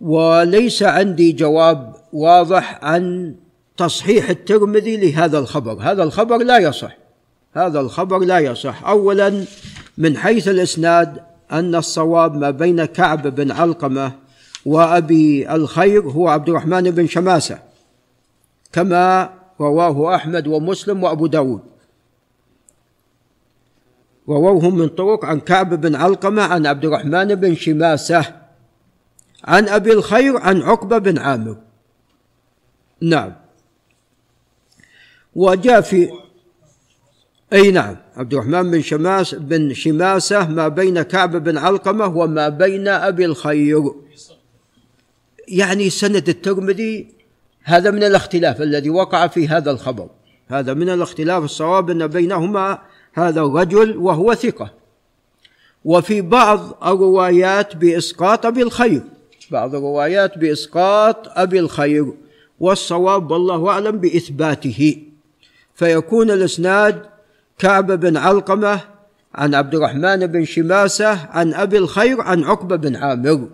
وليس 0.00 0.82
عندي 0.82 1.32
جواب 1.32 1.96
واضح 2.12 2.78
عن 2.82 3.34
تصحيح 3.76 4.30
الترمذي 4.30 4.96
لهذا 4.96 5.38
الخبر. 5.38 5.72
هذا 5.80 6.02
الخبر 6.02 6.36
لا 6.36 6.58
يصح. 6.58 6.96
هذا 7.52 7.80
الخبر 7.80 8.18
لا 8.18 8.38
يصح. 8.38 8.86
اولا 8.86 9.44
من 9.98 10.16
حيث 10.16 10.48
الإسناد 10.48 11.20
أن 11.52 11.74
الصواب 11.74 12.36
ما 12.36 12.50
بين 12.50 12.84
كعب 12.84 13.34
بن 13.34 13.50
علقمة 13.50 14.12
وأبي 14.66 15.54
الخير 15.54 16.02
هو 16.02 16.28
عبد 16.28 16.48
الرحمن 16.48 16.90
بن 16.90 17.06
شماسة 17.06 17.58
كما 18.72 19.34
رواه 19.60 20.14
أحمد 20.14 20.46
ومسلم 20.46 21.02
وأبو 21.02 21.26
داود. 21.26 21.60
رووهم 24.28 24.76
من 24.78 24.88
طرق 24.88 25.24
عن 25.24 25.40
كعب 25.40 25.80
بن 25.80 25.94
علقمة 25.94 26.42
عن 26.42 26.66
عبد 26.66 26.84
الرحمن 26.84 27.34
بن 27.34 27.54
شماسة 27.54 28.42
عن 29.44 29.68
أبي 29.68 29.92
الخير 29.92 30.36
عن 30.36 30.62
عقبة 30.62 30.98
بن 30.98 31.18
عامر. 31.18 31.56
نعم. 33.00 33.32
وجاء 35.34 35.80
في 35.80 36.10
أي 37.52 37.70
نعم 37.70 37.96
عبد 38.16 38.34
الرحمن 38.34 38.70
بن 38.70 38.82
شماس 38.82 39.34
بن 39.34 39.74
شماسة 39.74 40.48
ما 40.48 40.68
بين 40.68 41.02
كعب 41.02 41.36
بن 41.36 41.58
علقمة 41.58 42.06
وما 42.06 42.48
بين 42.48 42.88
أبي 42.88 43.24
الخير. 43.24 43.92
يعني 45.48 45.90
سند 45.90 46.28
الترمذي 46.28 47.06
هذا 47.62 47.90
من 47.90 48.02
الاختلاف 48.02 48.62
الذي 48.62 48.90
وقع 48.90 49.26
في 49.26 49.48
هذا 49.48 49.70
الخبر. 49.70 50.08
هذا 50.48 50.74
من 50.74 50.88
الاختلاف 50.88 51.44
الصواب 51.44 51.90
أن 51.90 52.06
بينهما 52.06 52.78
هذا 53.12 53.40
الرجل 53.40 53.96
وهو 53.96 54.34
ثقة. 54.34 54.70
وفي 55.84 56.20
بعض 56.20 56.78
الروايات 56.84 57.76
بإسقاط 57.76 58.46
أبي 58.46 58.62
الخير. 58.62 59.02
بعض 59.50 59.74
الروايات 59.74 60.38
بإسقاط 60.38 61.38
أبي 61.38 61.58
الخير 61.58 62.12
والصواب 62.60 63.30
والله 63.30 63.68
أعلم 63.68 63.98
بإثباته. 63.98 65.02
فيكون 65.74 66.30
الإسناد 66.30 67.02
كعب 67.58 67.92
بن 67.92 68.16
علقمة 68.16 68.80
عن 69.34 69.54
عبد 69.54 69.74
الرحمن 69.74 70.26
بن 70.26 70.44
شماسة 70.44 71.28
عن 71.30 71.54
أبي 71.54 71.78
الخير 71.78 72.20
عن 72.20 72.44
عقبة 72.44 72.76
بن 72.76 72.96
عامر. 72.96 73.48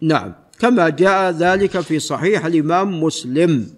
نعم. 0.00 0.32
كما 0.58 0.88
جاء 0.88 1.30
ذلك 1.30 1.80
في 1.80 1.98
صحيح 1.98 2.46
الإمام 2.46 3.02
مسلم. 3.02 3.70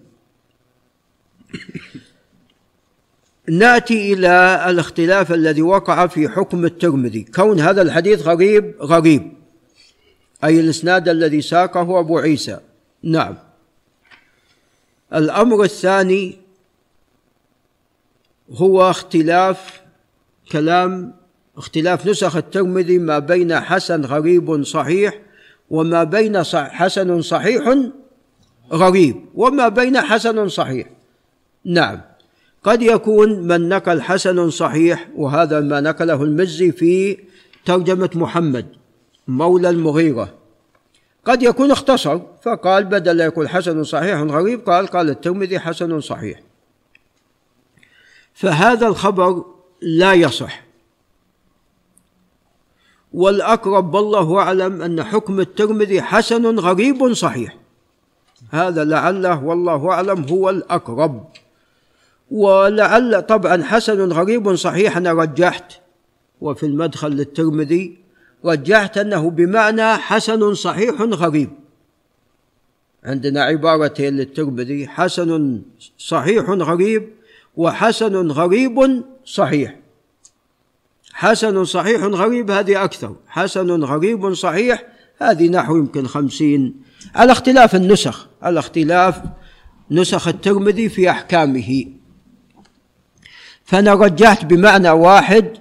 نأتي 3.49 4.13
إلى 4.13 4.65
الاختلاف 4.69 5.31
الذي 5.31 5.61
وقع 5.61 6.07
في 6.07 6.29
حكم 6.29 6.65
الترمذي. 6.65 7.23
كون 7.23 7.59
هذا 7.59 7.81
الحديث 7.81 8.21
غريب 8.21 8.75
غريب. 8.81 9.33
أي 10.43 10.59
الإسناد 10.59 11.09
الذي 11.09 11.41
ساقه 11.41 11.99
أبو 11.99 12.17
عيسى. 12.17 12.59
نعم. 13.03 13.37
الأمر 15.13 15.63
الثاني 15.63 16.37
هو 18.51 18.89
اختلاف 18.89 19.81
كلام 20.51 21.13
اختلاف 21.57 22.07
نسخ 22.07 22.35
الترمذي 22.35 22.99
ما 22.99 23.19
بين 23.19 23.59
حسن 23.59 24.05
غريب 24.05 24.63
صحيح 24.63 25.19
وما 25.69 26.03
بين 26.03 26.43
حسن 26.53 27.21
صحيح 27.21 27.77
غريب 28.71 29.25
وما 29.35 29.67
بين 29.67 30.01
حسن 30.01 30.47
صحيح. 30.47 30.87
نعم. 31.65 32.01
قد 32.63 32.81
يكون 32.81 33.47
من 33.47 33.69
نقل 33.69 34.01
حسن 34.01 34.49
صحيح 34.49 35.07
وهذا 35.15 35.59
ما 35.59 35.81
نقله 35.81 36.23
المزي 36.23 36.71
في 36.71 37.17
ترجمة 37.65 38.09
محمد 38.15 38.65
مولى 39.27 39.69
المغيرة. 39.69 40.33
قد 41.25 41.43
يكون 41.43 41.71
اختصر 41.71 42.19
فقال 42.41 42.85
بدل 42.85 43.17
لا 43.17 43.25
يقول 43.25 43.49
حسن 43.49 43.83
صحيح 43.83 44.19
غريب 44.19 44.69
قال 44.69 44.87
قال 44.87 45.09
الترمذي 45.09 45.59
حسن 45.59 45.99
صحيح. 45.99 46.39
فهذا 48.33 48.87
الخبر 48.87 49.45
لا 49.81 50.13
يصح. 50.13 50.68
والأقرب 53.13 53.93
والله 53.93 54.37
أعلم 54.37 54.81
أن 54.81 55.03
حكم 55.03 55.39
الترمذي 55.39 56.01
حسن 56.01 56.59
غريب 56.59 57.13
صحيح. 57.13 57.57
هذا 58.51 58.83
لعله 58.83 59.43
والله 59.43 59.91
أعلم 59.91 60.25
هو 60.29 60.49
الأقرب. 60.49 61.27
ولعل 62.31 63.21
طبعا 63.21 63.63
حسن 63.63 64.11
غريب 64.11 64.55
صحيح 64.55 64.97
أنا 64.97 65.13
رجحت. 65.13 65.73
وفي 66.41 66.65
المدخل 66.65 67.09
للترمذي 67.09 67.97
رجحت 68.45 68.97
أنه 68.97 69.29
بمعنى 69.29 69.93
حسن 69.93 70.53
صحيح 70.53 71.01
غريب. 71.01 71.49
عندنا 73.03 73.43
عبارتين 73.43 74.17
للترمذي 74.17 74.87
حسن 74.87 75.61
صحيح 75.97 76.49
غريب 76.49 77.09
وحسن 77.57 78.31
غريب 78.31 79.03
صحيح. 79.25 79.75
حسن 81.19 81.65
صحيح 81.65 82.01
غريب 82.01 82.51
هذه 82.51 82.83
أكثر. 82.83 83.15
حسن 83.27 83.83
غريب 83.83 84.33
صحيح 84.33 84.83
هذه 85.21 85.49
نحو 85.49 85.75
يمكن 85.77 86.07
خمسين. 86.07 86.81
على 87.15 87.31
اختلاف 87.31 87.75
النسخ 87.75 88.27
على 88.41 88.59
اختلاف 88.59 89.21
نسخ 89.91 90.27
الترمذي 90.27 90.89
في 90.89 91.09
أحكامه. 91.09 91.85
فأنا 93.63 93.93
رجحت 93.93 94.45
بمعنى 94.45 94.89
واحد 94.89 95.57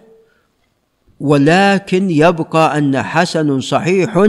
ولكن 1.20 2.10
يبقى 2.10 2.78
أن 2.78 3.02
حسن 3.02 3.60
صحيح 3.60 4.28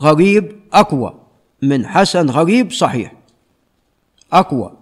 غريب 0.00 0.60
أقوى. 0.72 1.20
من 1.62 1.86
حسن 1.86 2.30
غريب 2.30 2.72
صحيح. 2.72 3.12
أقوى. 4.32 4.76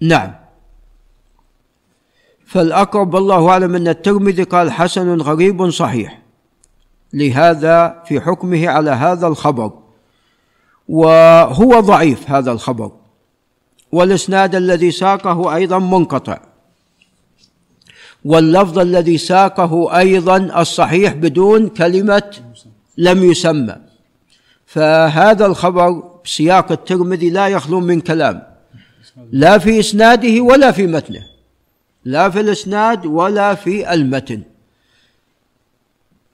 نعم. 0.00 0.45
فالأقرب 2.46 3.14
والله 3.14 3.48
أعلم 3.48 3.76
أن 3.76 3.88
الترمذي 3.88 4.42
قال 4.42 4.72
حسن 4.72 5.20
غريب 5.20 5.70
صحيح. 5.70 6.22
لهذا 7.12 8.02
في 8.06 8.20
حكمه 8.20 8.68
على 8.68 8.90
هذا 8.90 9.26
الخبر. 9.26 9.72
وهو 10.88 11.80
ضعيف 11.80 12.30
هذا 12.30 12.52
الخبر. 12.52 12.92
والإسناد 13.92 14.54
الذي 14.54 14.90
ساقه 14.90 15.54
أيضا 15.54 15.78
منقطع. 15.78 16.40
واللفظ 18.24 18.78
الذي 18.78 19.18
ساقه 19.18 19.98
أيضا 19.98 20.60
الصحيح 20.60 21.12
بدون 21.12 21.68
كلمة 21.68 22.30
لم 22.98 23.24
يسمى. 23.30 23.76
فهذا 24.66 25.46
الخبر 25.46 26.02
سياق 26.24 26.72
الترمذي 26.72 27.30
لا 27.30 27.48
يخلو 27.48 27.80
من 27.80 28.00
كلام. 28.00 28.42
لا 29.32 29.58
في 29.58 29.80
إسناده 29.80 30.40
ولا 30.40 30.72
في 30.72 30.86
متنه. 30.86 31.35
لا 32.06 32.30
في 32.30 32.40
الإسناد 32.40 33.06
ولا 33.06 33.54
في 33.54 33.92
المتن. 33.94 34.42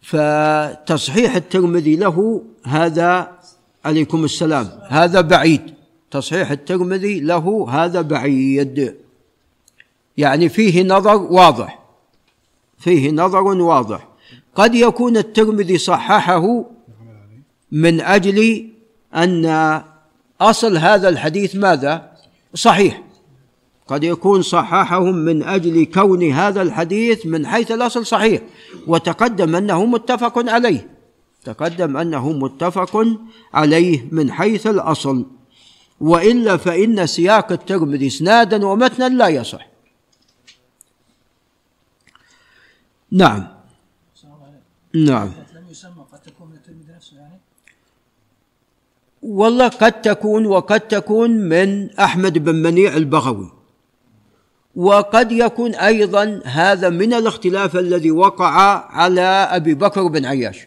فتصحيح 0.02 1.36
الترمذي 1.36 1.96
له 1.96 2.42
هذا 2.64 3.38
عليكم 3.84 4.24
السلام 4.24 4.68
هذا 4.88 5.20
بعيد. 5.20 5.74
تصحيح 6.10 6.50
الترمذي 6.50 7.20
له 7.20 7.66
هذا 7.70 8.00
بعيد. 8.00 8.94
يعني 10.16 10.48
فيه 10.48 10.82
نظر 10.82 11.16
واضح 11.16 11.78
فيه 12.78 13.10
نظر 13.10 13.42
واضح. 13.42 14.08
قد 14.54 14.74
يكون 14.74 15.16
الترمذي 15.16 15.78
صححه 15.78 16.64
من 17.72 18.00
أجل 18.00 18.68
أن 19.14 19.46
أصل 20.40 20.76
هذا 20.76 21.08
الحديث 21.08 21.56
ماذا؟ 21.56 22.12
صحيح. 22.54 23.02
قد 23.86 24.04
يكون 24.04 24.42
صححهم 24.42 25.14
من 25.14 25.42
أجل 25.42 25.84
كون 25.84 26.30
هذا 26.30 26.62
الحديث 26.62 27.26
من 27.26 27.46
حيث 27.46 27.72
الأصل 27.72 28.06
صحيح 28.06 28.42
وتقدم 28.86 29.56
أنه 29.56 29.84
متفق 29.84 30.50
عليه 30.50 30.92
تقدم 31.44 31.96
أنه 31.96 32.32
متفق 32.32 33.06
عليه 33.54 34.08
من 34.12 34.32
حيث 34.32 34.66
الأصل. 34.66 35.26
وإلا 36.00 36.56
فإن 36.56 37.06
سياق 37.06 37.52
الترمذي 37.52 38.06
إسنادا 38.06 38.66
ومتنا 38.66 39.08
لا 39.08 39.28
يصح. 39.28 39.68
نعم. 43.10 43.48
نعم. 44.94 45.32
لم 45.54 45.66
يسمى 45.70 46.04
قد 46.12 46.20
تكون 46.20 46.48
من 46.48 46.54
الترمذي 46.54 46.92
نفسه 46.96 47.16
يعني 47.16 47.38
والله 49.22 49.68
قد 49.68 50.00
تكون 50.02 50.46
وقد 50.46 50.80
تكون 50.80 51.30
من 51.30 51.90
أحمد 51.90 52.38
بن 52.38 52.54
منيع 52.54 52.96
البغوي. 52.96 53.61
وقد 54.76 55.32
يكون 55.32 55.74
أيضا 55.74 56.40
هذا 56.44 56.88
من 56.88 57.14
الاختلاف 57.14 57.76
الذي 57.76 58.10
وقع 58.10 58.50
على 58.90 59.20
أبي 59.20 59.74
بكر 59.74 60.06
بن 60.06 60.24
عياش 60.24 60.66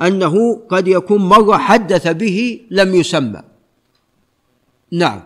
أنه 0.00 0.62
قد 0.68 0.88
يكون 0.88 1.28
مره 1.28 1.56
حدث 1.56 2.08
به 2.08 2.60
لم 2.70 2.94
يسمى. 2.94 3.42
نعم 4.92 5.20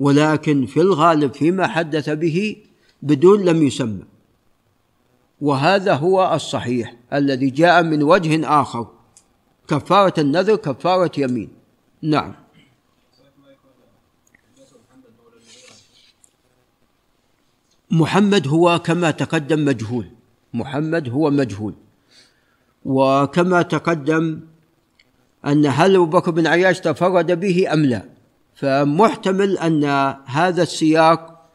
ولكن 0.00 0.66
في 0.66 0.80
الغالب 0.80 1.34
فيما 1.34 1.66
حدث 1.66 2.10
به 2.10 2.56
بدون 3.02 3.44
لم 3.44 3.62
يسمى. 3.62 4.02
وهذا 5.40 5.94
هو 5.94 6.34
الصحيح 6.34 6.94
الذي 7.12 7.50
جاء 7.50 7.82
من 7.82 8.02
وجه 8.02 8.60
آخر 8.60 8.86
كفارة 9.68 10.20
النذر 10.20 10.56
كفارة 10.56 11.12
يمين. 11.18 11.48
نعم. 12.02 12.41
محمد 17.92 18.48
هو 18.48 18.78
كما 18.78 19.10
تقدم 19.10 19.64
مجهول. 19.64 20.06
محمد 20.54 21.08
هو 21.08 21.30
مجهول. 21.30 21.74
وكما 22.84 23.62
تقدم 23.62 24.40
أن 25.46 25.66
هل 25.66 25.94
أبو 25.94 26.06
بكر 26.06 26.30
بن 26.30 26.46
عياش 26.46 26.80
تفرد 26.80 27.40
به 27.40 27.72
أم 27.72 27.84
لا. 27.84 28.04
فمحتمل 28.54 29.58
أن 29.58 29.84
هذا 30.26 30.62
السياق 30.62 31.48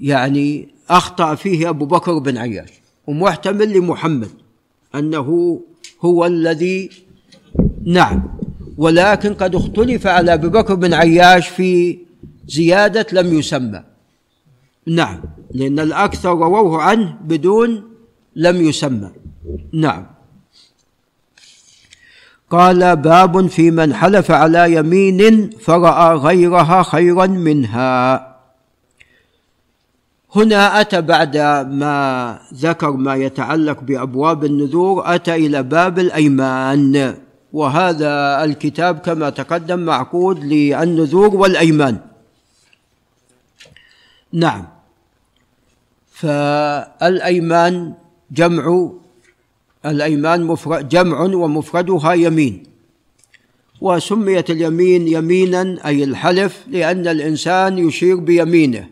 يعني 0.00 0.68
أخطأ 0.90 1.34
فيه 1.34 1.68
أبو 1.68 1.84
بكر 1.84 2.18
بن 2.18 2.38
عياش. 2.38 2.70
ومحتمل 3.06 3.72
لمحمد 3.72 4.30
أنه 4.94 5.60
هو 6.04 6.26
الذي 6.26 6.90
نعم. 7.84 8.38
ولكن 8.78 9.34
قد 9.34 9.54
اختلف 9.54 10.06
على 10.06 10.34
أبي 10.34 10.48
بكر 10.48 10.74
بن 10.74 10.94
عياش 10.94 11.48
في 11.48 11.98
زيادة 12.48 13.06
لم 13.12 13.38
يسمى. 13.38 13.93
نعم. 14.86 15.20
لأن 15.50 15.78
الأكثر 15.80 16.30
رووه 16.30 16.82
عنه 16.82 17.16
بدون 17.24 17.84
لم 18.36 18.56
يسمى. 18.56 19.10
نعم. 19.72 20.06
قال 22.50 22.96
باب 22.96 23.46
في 23.46 23.70
من 23.70 23.94
حلف 23.94 24.30
على 24.30 24.74
يمين 24.74 25.50
فرأى 25.50 26.14
غيرها 26.14 26.82
خيرا 26.82 27.26
منها. 27.26 28.34
هنا 30.34 30.80
أتى 30.80 31.00
بعد 31.00 31.36
ما 31.70 32.38
ذكر 32.54 32.90
ما 32.90 33.14
يتعلق 33.14 33.80
بأبواب 33.80 34.44
النذور 34.44 35.14
أتى 35.14 35.34
إلى 35.34 35.62
باب 35.62 35.98
الأيمان. 35.98 37.14
وهذا 37.52 38.44
الكتاب 38.44 38.98
كما 38.98 39.30
تقدم 39.30 39.78
معقود 39.78 40.44
للنذور 40.44 41.36
والأيمان. 41.36 41.98
نعم. 44.32 44.73
فالأيمان 46.24 47.94
جمع 48.30 48.64
الأيمان 49.86 50.44
مفرد 50.44 50.88
جمع 50.88 51.20
ومفردها 51.20 52.12
يمين. 52.12 52.62
وسميت 53.80 54.50
اليمين 54.50 55.08
يمينا 55.08 55.86
أي 55.86 56.04
الحلف 56.04 56.64
لأن 56.66 57.08
الإنسان 57.08 57.78
يشير 57.78 58.16
بيمينه. 58.16 58.88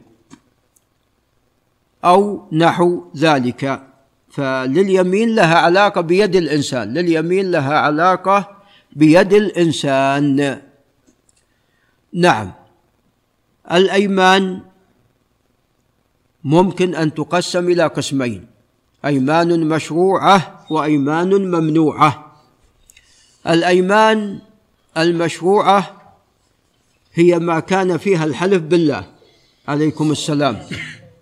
أو 2.05 2.49
نحو 2.53 3.05
ذلك. 3.17 3.83
فلليمين 4.31 5.35
لها 5.35 5.59
علاقة 5.59 6.01
بيد 6.01 6.37
الإنسان. 6.37 6.95
لليمين 6.95 7.51
لها 7.51 7.75
علاقة 7.79 8.49
بيد 8.93 9.33
الإنسان. 9.33 10.61
نعم. 12.13 12.53
الأيمان 13.73 14.72
ممكن 16.45 16.95
أن 16.95 17.15
تقسم 17.15 17.69
إلى 17.69 17.87
قسمين 17.87 18.47
أيمان 19.05 19.69
مشروعة 19.69 20.65
وأيمان 20.71 21.31
ممنوعة. 21.31 22.33
الأيمان 23.47 24.39
المشروعة 24.97 25.97
هي 27.15 27.39
ما 27.39 27.61
كان 27.61 27.97
فيها 27.97 28.25
الحلف 28.25 28.63
بالله. 28.63 29.05
عليكم 29.69 30.11
السلام. 30.11 30.59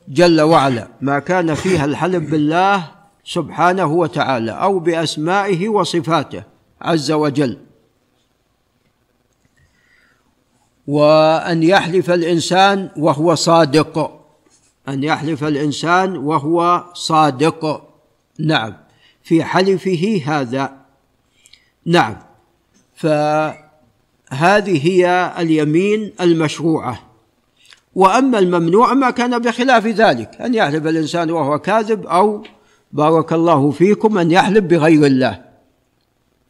جل 0.08 0.40
وعلا 0.40 0.88
ما 1.00 1.18
كان 1.18 1.54
فيها 1.54 1.84
الحلف 1.84 2.30
بالله 2.30 2.90
سبحانه 3.24 3.86
وتعالى 3.86 4.52
أو 4.52 4.78
بأسمائه 4.78 5.68
وصفاته 5.68 6.42
عز 6.82 7.12
وجل. 7.12 7.58
وأن 10.86 11.62
يحلف 11.62 12.10
الإنسان 12.10 12.90
وهو 12.96 13.34
صادق. 13.34 14.19
أن 14.88 15.04
يحلف 15.04 15.44
الإنسان 15.44 16.16
وهو 16.16 16.84
صادق. 16.94 17.88
نعم. 18.38 18.76
في 19.22 19.44
حلفه 19.44 20.22
هذا. 20.26 20.76
نعم. 21.86 22.16
فهذه 22.94 24.86
هي 24.88 25.34
اليمين 25.38 26.12
المشروعة. 26.20 27.00
وأما 27.94 28.38
الممنوع 28.38 28.94
ما 28.94 29.10
كان 29.10 29.38
بخلاف 29.38 29.86
ذلك. 29.86 30.40
أن 30.40 30.54
يحلف 30.54 30.86
الإنسان 30.86 31.30
وهو 31.30 31.58
كاذب 31.58 32.06
أو 32.06 32.44
بارك 32.92 33.32
الله 33.32 33.70
فيكم 33.70 34.18
أن 34.18 34.30
يحلف 34.30 34.64
بغير 34.64 35.06
الله. 35.06 35.44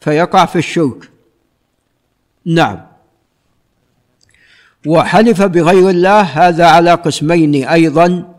فيقع 0.00 0.46
في 0.46 0.58
الشرك. 0.58 1.10
نعم. 2.44 2.89
وحلف 4.86 5.42
بغير 5.42 5.90
الله 5.90 6.20
هذا 6.20 6.66
على 6.66 6.94
قسمين 6.94 7.54
أيضا. 7.64 8.34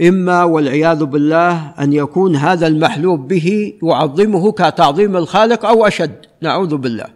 إما 0.00 0.44
والعياذ 0.44 1.04
بالله 1.04 1.74
أن 1.80 1.92
يكون 1.92 2.36
هذا 2.36 2.66
المحلوب 2.66 3.28
به 3.28 3.72
يعظمه 3.82 4.52
كتعظيم 4.52 5.16
الخالق 5.16 5.66
أو 5.66 5.86
أشد 5.86 6.16
نعوذ 6.42 6.76
بالله. 6.76 7.06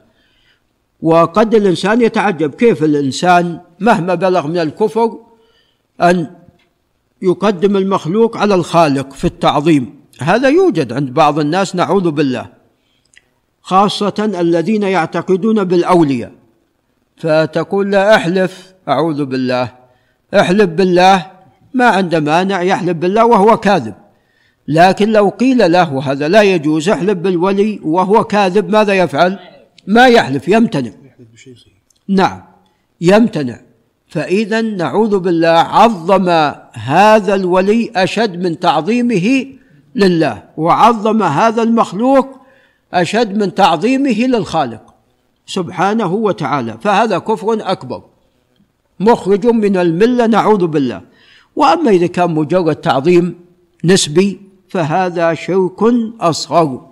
وقد 1.03 1.55
الإنسان 1.55 2.01
يتعجب 2.01 2.55
كيف 2.55 2.85
الإنسان 2.85 3.61
مهما 3.81 4.15
بلغ 4.15 4.47
من 4.47 4.59
الكفر 4.59 5.19
أن 6.03 6.31
يقدم 7.23 7.77
المخلوق 7.77 8.37
على 8.37 8.55
الخالق 8.55 9.13
في 9.13 9.25
التعظيم؟ 9.25 10.01
هذا 10.21 10.49
يوجد 10.49 10.93
عند 10.93 11.15
بعض 11.15 11.39
الناس 11.39 11.77
نعوذ 11.77 12.11
بالله. 12.11 12.47
خاصة 13.63 14.31
الذين 14.41 14.83
يعتقدون 14.83 15.65
بالأولياء. 15.65 16.40
فتقول 17.21 17.91
لا 17.91 18.15
أحلف. 18.15 18.75
أعوذ 18.89 19.25
بالله. 19.25 19.69
أحلف 20.35 20.71
بالله. 20.71 21.27
ما 21.75 21.85
عنده 21.85 22.21
مانع 22.21 22.63
يحلف 22.63 22.97
بالله 22.97 23.25
وهو 23.27 23.57
كاذب. 23.57 23.95
لكن 24.69 25.13
لو 25.13 25.29
قيل 25.29 25.73
له 25.73 26.13
هذا 26.13 26.29
لا 26.29 26.43
يجوز 26.43 26.89
احلف 26.89 27.19
بالولي 27.19 27.81
وهو 27.83 28.25
كاذب 28.25 28.71
ماذا 28.71 28.93
يفعل؟ 28.93 29.39
ما 29.87 30.07
يحلف 30.07 30.49
يمتنع. 30.49 30.91
نعم 32.09 32.43
يمتنع. 33.01 33.61
فإذا 34.09 34.61
نعوذ 34.61 35.19
بالله 35.19 35.49
عظم 35.49 36.29
هذا 36.73 37.35
الولي 37.35 37.91
أشد 37.97 38.43
من 38.43 38.61
تعظيمه 38.61 39.47
لله 39.95 40.43
وعظم 40.57 41.23
هذا 41.23 41.63
المخلوق 41.63 42.41
أشد 42.95 43.37
من 43.37 43.55
تعظيمه 43.55 44.27
للخالق. 44.27 44.90
سبحانه 45.51 46.13
وتعالى 46.15 46.79
فهذا 46.81 47.19
كفر 47.19 47.59
أكبر. 47.61 48.03
مخرج 49.01 49.47
من 49.47 49.77
الملة 49.77 50.27
نعوذ 50.27 50.67
بالله. 50.67 51.01
وأما 51.57 51.91
إذا 51.91 52.07
كان 52.07 52.31
مجرد 52.31 52.77
تعظيم 52.77 53.35
نسبي 53.85 54.41
فهذا 54.69 55.35
شرك 55.35 55.81
أصغر. 56.21 56.87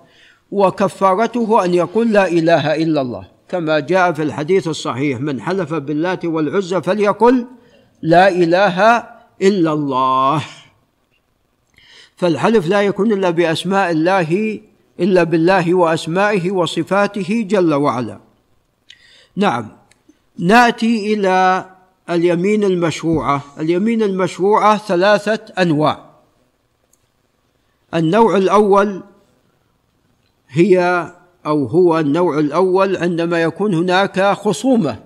وكفارته 0.51 1.65
أن 1.65 1.73
يقول 1.73 2.11
لا 2.11 2.27
إله 2.27 2.75
إلا 2.75 3.01
الله. 3.01 3.23
كما 3.49 3.79
جاء 3.79 4.11
في 4.11 4.23
الحديث 4.23 4.67
الصحيح 4.67 5.19
من 5.19 5.41
حلف 5.41 5.73
باللات 5.73 6.25
والعزى 6.25 6.81
فليقل 6.81 7.45
لا 8.01 8.27
إله 8.29 9.03
إلا 9.41 9.73
الله. 9.73 10.43
فالحلف 12.15 12.67
لا 12.67 12.81
يكون 12.81 13.11
إلا 13.11 13.29
بأسماء 13.29 13.91
الله 13.91 14.59
إلا 14.99 15.23
بالله 15.23 15.73
وأسمائه 15.73 16.51
وصفاته 16.51 17.45
جل 17.49 17.73
وعلا. 17.73 18.28
نعم. 19.35 19.67
ناتي 20.39 21.13
إلى 21.13 21.65
اليمين 22.09 22.63
المشروعة. 22.63 23.43
اليمين 23.59 24.03
المشروعة 24.03 24.77
ثلاثة 24.77 25.39
أنواع. 25.59 26.09
النوع 27.93 28.37
الأول 28.37 29.03
هي 30.49 31.05
أو 31.45 31.65
هو 31.65 31.99
النوع 31.99 32.39
الأول 32.39 32.97
عندما 32.97 33.41
يكون 33.41 33.73
هناك 33.73 34.21
خصومة 34.21 34.99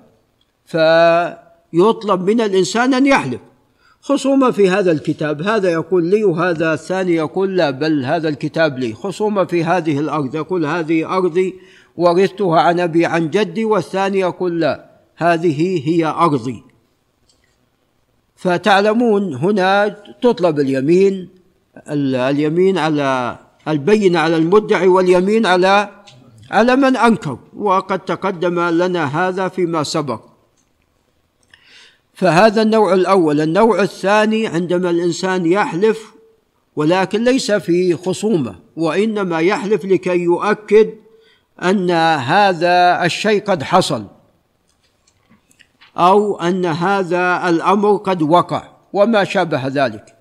فيطلب 0.65 2.21
من 2.21 2.41
الإنسان 2.41 2.93
أن 2.93 3.05
يحلف. 3.05 3.41
خصومة 4.01 4.51
في 4.51 4.69
هذا 4.69 4.91
الكتاب. 4.91 5.41
هذا 5.41 5.71
يقول 5.71 6.05
لي 6.05 6.23
وهذا 6.23 6.73
الثاني 6.73 7.15
يقول 7.15 7.57
لا 7.57 7.69
بل 7.69 8.05
هذا 8.05 8.29
الكتاب 8.29 8.79
لي. 8.79 8.93
خصومة 8.93 9.43
في 9.43 9.63
هذه 9.63 9.99
الأرض 9.99 10.35
يقول 10.35 10.65
هذه 10.65 11.17
أرضي 11.17 11.55
ورثتها 11.97 12.61
عن 12.61 12.79
أبي 12.79 13.05
عن 13.05 13.29
جدي 13.29 13.65
والثاني 13.65 14.19
يقول 14.19 14.59
لا 14.59 14.89
هذه 15.15 15.89
هي 15.89 16.05
أرضي. 16.05 16.63
فتعلمون 18.35 19.33
هنا 19.35 19.87
تطلب 20.21 20.59
اليمين 20.59 21.29
اليمين 21.89 22.77
على 22.77 23.37
البينة 23.67 24.19
على 24.19 24.37
المدعي 24.37 24.87
واليمين 24.87 25.45
على 25.45 25.89
على 26.51 26.75
من 26.75 26.97
أنكر. 26.97 27.37
وقد 27.55 27.99
تقدم 27.99 28.59
لنا 28.59 29.05
هذا 29.05 29.47
فيما 29.47 29.83
سبق. 29.83 30.21
فهذا 32.13 32.61
النوع 32.61 32.93
الأول. 32.93 33.41
النوع 33.41 33.81
الثاني 33.81 34.47
عندما 34.47 34.89
الإنسان 34.89 35.45
يحلف 35.45 36.13
ولكن 36.75 37.23
ليس 37.23 37.51
في 37.51 37.95
خصومة 37.95 38.55
وإنما 38.75 39.39
يحلف 39.39 39.85
لكي 39.85 40.19
يؤكد 40.19 40.89
أن 41.63 41.91
هذا 41.91 43.05
الشيء 43.05 43.43
قد 43.43 43.63
حصل 43.63 44.05
أو 45.97 46.39
أن 46.39 46.65
هذا 46.65 47.49
الأمر 47.49 47.95
قد 47.95 48.21
وقع 48.21 48.63
وما 48.93 49.23
شابه 49.23 49.67
ذلك. 49.67 50.15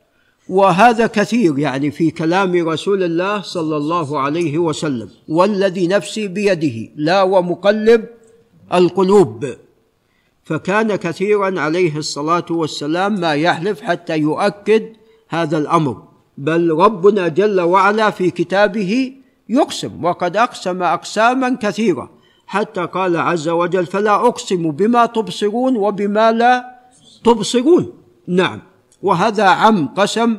وهذا 0.48 1.07
كثير 1.07 1.59
يعني 1.59 1.90
في 1.90 2.11
كلام 2.11 2.68
رسول 2.68 3.02
الله 3.02 3.42
صلى 3.42 3.76
الله 3.76 4.20
عليه 4.20 4.59
وسلم 4.59 5.09
والذي 5.28 5.87
نفسي 5.87 6.28
بيده 6.28 6.90
لا 6.96 7.22
ومقلب 7.22 8.05
القلوب. 8.74 9.46
فكان 10.44 10.96
كثيرا 10.96 11.61
عليه 11.61 11.96
الصلاة 11.96 12.46
والسلام 12.50 13.20
ما 13.20 13.35
يحلف 13.35 13.81
حتى 13.81 14.18
يؤكد 14.18 14.83
هذا 15.28 15.59
الأمر. 15.59 16.02
بل 16.38 16.70
ربنا 16.70 17.28
جل 17.28 17.61
وعلا 17.61 18.11
في 18.11 18.31
كتابه 18.31 19.21
يقسم 19.48 20.05
وقد 20.05 20.37
أقسم 20.37 20.83
أقساما 20.83 21.59
كثيرة. 21.61 22.11
حتى 22.46 22.81
قال 22.81 23.16
عز 23.16 23.48
وجل 23.48 23.87
فلا 23.87 24.14
أقسم 24.14 24.70
بما 24.70 25.07
تبصرون 25.07 25.76
وبما 25.76 26.33
لا 26.33 26.78
تبصرون. 27.24 27.92
نعم. 28.28 28.61
وهذا 29.02 29.44
عم 29.44 29.88
قسم 29.88 30.38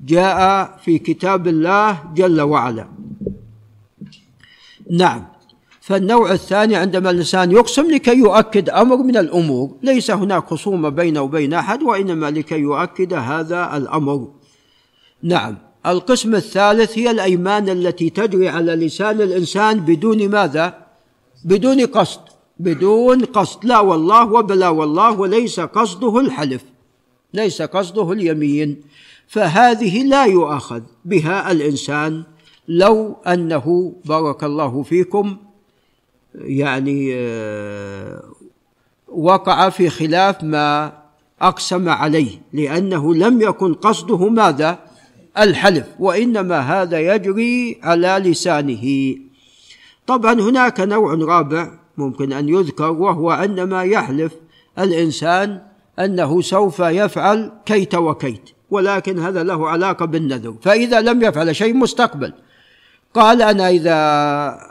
جاء 0.00 0.70
في 0.84 0.98
كتاب 0.98 1.48
الله 1.48 2.02
جل 2.14 2.40
وعلا. 2.40 2.88
نعم. 4.90 5.26
فالنوع 5.80 6.32
الثاني 6.32 6.76
عندما 6.76 7.10
الإنسان 7.10 7.52
يقسم 7.52 7.90
لكي 7.90 8.18
يؤكد 8.18 8.70
أمر 8.70 8.96
من 8.96 9.16
الأمور 9.16 9.76
ليس 9.82 10.10
هناك 10.10 10.44
خصومة 10.46 10.88
بينه 10.88 11.20
وبين 11.22 11.54
أحد 11.54 11.82
وإنما 11.82 12.30
لكي 12.30 12.58
يؤكد 12.58 13.14
هذا 13.14 13.76
الأمر. 13.76 14.28
نعم. 15.22 15.67
القسم 15.86 16.34
الثالث 16.34 16.98
هي 16.98 17.10
الأيمان 17.10 17.68
التي 17.68 18.10
تجري 18.10 18.48
على 18.48 18.74
لسان 18.74 19.20
الإنسان 19.20 19.80
بدون 19.80 20.28
ماذا؟ 20.28 20.86
بدون 21.44 21.86
قصد. 21.86 22.20
بدون 22.58 23.24
قصد. 23.24 23.64
لا 23.64 23.80
والله 23.80 24.32
وبلا 24.32 24.68
والله 24.68 25.20
وليس 25.20 25.60
قصده 25.60 26.20
الحلف. 26.20 26.64
ليس 27.34 27.62
قصده 27.62 28.12
اليمين. 28.12 28.80
فهذه 29.28 30.02
لا 30.02 30.24
يؤاخذ 30.24 30.82
بها 31.04 31.52
الإنسان. 31.52 32.22
لو 32.68 33.16
أنه 33.26 33.94
بارك 34.04 34.44
الله 34.44 34.82
فيكم 34.82 35.36
يعني 36.34 37.10
آه، 37.14 38.22
وقع 39.08 39.68
في 39.68 39.90
خلاف 39.90 40.44
ما 40.44 40.92
أقسم 41.40 41.88
عليه 41.88 42.30
لأنه 42.52 43.14
لم 43.14 43.40
يكن 43.40 43.74
قصده 43.74 44.28
ماذا؟ 44.28 44.87
الحلف 45.38 45.86
وإنما 45.98 46.60
هذا 46.60 47.14
يجري 47.14 47.80
على 47.82 48.08
لسانه. 48.08 49.14
طبعا 50.06 50.32
هناك 50.32 50.80
نوع 50.80 51.14
رابع 51.14 51.70
ممكن 51.96 52.32
أن 52.32 52.48
يذكر 52.48 52.90
وهو 52.90 53.30
عندما 53.30 53.82
يحلف 53.82 54.32
الإنسان 54.78 55.60
أنه 55.98 56.40
سوف 56.40 56.78
يفعل 56.80 57.52
كيت 57.66 57.94
وكيت 57.94 58.50
ولكن 58.70 59.18
هذا 59.18 59.42
له 59.42 59.68
علاقة 59.68 60.04
بالنذر 60.04 60.54
فإذا 60.62 61.00
لم 61.00 61.22
يفعل 61.22 61.56
شيء 61.56 61.74
مستقبل. 61.74 62.32
قال 63.14 63.42
أنا 63.42 63.68
إذا 63.68 63.94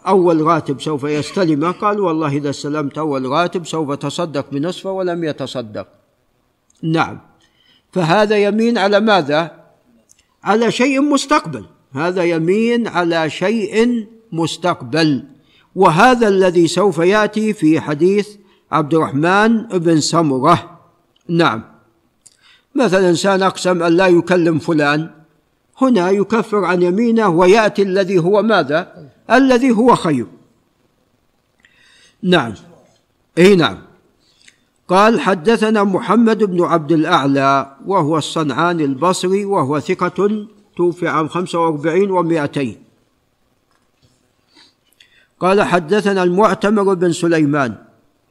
أول 0.08 0.42
راتب 0.42 0.82
سوف 0.82 1.04
يستلمه 1.04 1.72
قال 1.72 2.00
والله 2.00 2.28
إذا 2.28 2.50
استلمت 2.50 2.98
أول 2.98 3.26
راتب 3.26 3.66
سوف 3.66 3.92
تصدق 3.92 4.46
بنصفه 4.52 4.92
ولم 4.92 5.24
يتصدق. 5.24 5.88
نعم. 6.84 7.20
فهذا 7.92 8.38
يمين 8.38 8.78
على 8.78 9.00
ماذا؟ 9.00 9.57
على 10.48 10.72
شيء 10.72 11.02
مستقبل. 11.02 11.66
هذا 11.94 12.24
يمين 12.24 12.88
على 12.88 13.30
شيء 13.30 14.06
مستقبل. 14.32 15.24
وهذا 15.76 16.28
الذي 16.28 16.68
سوف 16.68 16.98
يأتي 16.98 17.54
في 17.54 17.80
حديث 17.80 18.28
عبد 18.72 18.94
الرحمن 18.94 19.68
بن 19.68 20.00
سمرة. 20.00 20.80
نعم. 21.30 21.64
مثلا 22.76 23.10
إنسان 23.10 23.44
أقسم 23.44 23.84
أن 23.84 23.94
لا 23.94 24.08
يكلم 24.08 24.60
فلان. 24.60 25.10
هنا 25.82 26.10
يكفر 26.10 26.66
عن 26.66 26.82
يمينه 26.82 27.30
ويأتي 27.30 27.82
الذي 27.82 28.20
هو 28.20 28.42
ماذا؟ 28.42 29.10
الذي 29.32 29.72
هو 29.72 29.96
خير. 29.96 30.28
نعم. 32.24 32.54
اي 33.38 33.56
نعم. 33.56 33.87
قال 34.88 35.20
حدثنا 35.20 35.84
محمد 35.84 36.44
بن 36.44 36.64
عبد 36.64 36.92
الأعلى 36.92 37.76
وهو 37.86 38.18
الصنعاني 38.18 38.86
البصري 38.86 39.46
وهو 39.46 39.80
ثقة 39.80 40.48
توفي 40.78 41.08
عام 41.08 41.28
45 41.28 42.48
و200 42.48 42.68
قال 45.40 45.62
حدثنا 45.64 46.24
المعتمر 46.24 46.94
بن 46.94 47.12
سليمان 47.12 47.76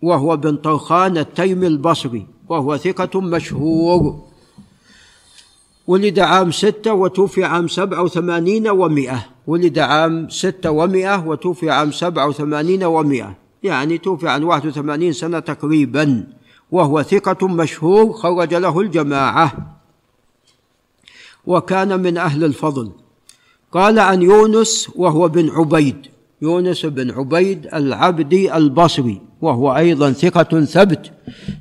وهو 0.03 0.37
بن 0.37 0.57
طرخان 0.57 1.19
التيمي 1.19 1.67
البصري 1.67 2.27
وهو 2.49 2.77
ثقة 2.77 3.21
مشهور. 3.21 4.23
ولد 5.87 6.19
عام 6.19 6.51
ستة 6.51 6.93
وتوفي 6.93 7.45
عام 7.45 7.69
سبعة 7.69 8.03
وثمانين 8.03 8.69
ومائة. 8.69 9.27
ولد 9.47 9.79
عام 9.79 10.29
ستة 10.29 10.71
ومائة 10.71 11.27
وتوفي 11.27 11.71
عام 11.71 11.93
سبعة 11.93 12.29
وثمانين 12.29 12.85
ومائة. 12.85 13.37
يعني 13.63 13.99
توفي 13.99 14.29
عن 14.29 14.43
واحد 14.43 14.67
وثمانين 14.67 15.13
سنة 15.13 15.39
تقريبا. 15.39 16.27
وهو 16.73 17.03
ثقة 17.03 17.49
مشهور 17.49 18.13
خرج 18.13 18.55
له 18.55 18.81
الجماعة. 18.81 19.53
وكان 21.47 22.03
من 22.03 22.19
أهل 22.19 22.45
الفضل. 22.45 22.93
قال 23.73 23.99
عن 23.99 24.23
يونس 24.23 24.91
وهو 24.97 25.29
بن 25.29 25.51
عبيد. 25.51 25.97
يونس 26.43 26.87
بن 26.87 27.11
عبيد 27.11 27.67
العبدي 27.75 28.57
البصري. 28.57 29.21
وهو 29.43 29.77
أيضا 29.77 30.13
ثقة 30.13 30.65
ثبت. 30.65 31.13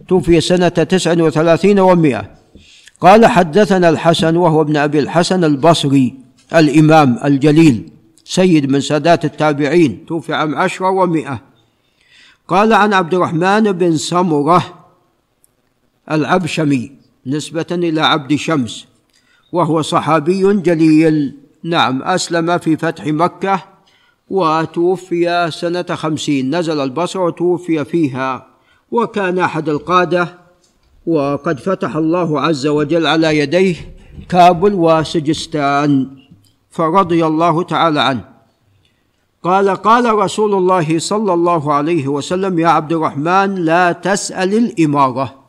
توفي 0.08 0.42
سنة 0.42 0.68
تسع 0.68 1.24
وثلاثين 1.24 1.80
ومائة. 1.80 2.32
قال 3.02 3.26
حدثنا 3.26 3.90
الحسن 3.90 4.38
وهو 4.38 4.62
ابن 4.62 4.78
أبي 4.78 5.00
الحسن 5.00 5.44
البصري 5.44 6.16
الإمام 6.56 7.20
الجليل. 7.26 7.92
سيد 8.24 8.72
من 8.72 8.82
سادات 8.82 9.26
التابعين. 9.26 10.06
توفي 10.06 10.34
عام 10.34 10.56
عشرة 10.56 10.90
ومائة. 10.90 11.42
قال 12.48 12.74
عن 12.74 12.94
عبد 12.94 13.14
الرحمن 13.14 13.72
بن 13.72 13.98
سمرة 13.98 14.85
العبشمي 16.12 16.92
نسبة 17.26 17.66
إلى 17.72 18.02
عبد 18.02 18.36
شمس 18.36 18.86
وهو 19.52 19.82
صحابي 19.82 20.54
جليل. 20.54 21.38
نعم 21.64 22.04
أسلم 22.04 22.58
في 22.58 22.78
فتح 22.78 23.06
مكة 23.08 23.64
وتوفي 24.30 25.52
سنة 25.52 25.86
خمسين. 25.90 26.56
نزل 26.56 26.80
البصرة 26.80 27.22
وتوفي 27.22 27.86
فيها 27.86 28.48
وكان 28.92 29.40
أحد 29.40 29.70
القادة. 29.70 30.46
وقد 31.08 31.60
فتح 31.60 31.96
الله 31.96 32.42
عز 32.42 32.68
وجل 32.68 33.08
على 33.08 33.40
يديه 33.40 33.76
كابل 34.30 34.74
وسجستان 34.74 36.08
فرضي 36.72 37.26
الله 37.26 37.64
تعالى 37.64 38.02
عنه. 38.02 38.26
قال 39.44 39.70
قال 39.70 40.14
رسول 40.14 40.54
الله 40.54 41.00
صلى 41.00 41.34
الله 41.34 41.74
عليه 41.74 42.08
وسلم 42.08 42.60
يا 42.60 42.68
عبد 42.68 42.94
الرحمن 42.94 43.56
لا 43.56 43.92
تسأل 43.92 44.54
الإمارة. 44.54 45.45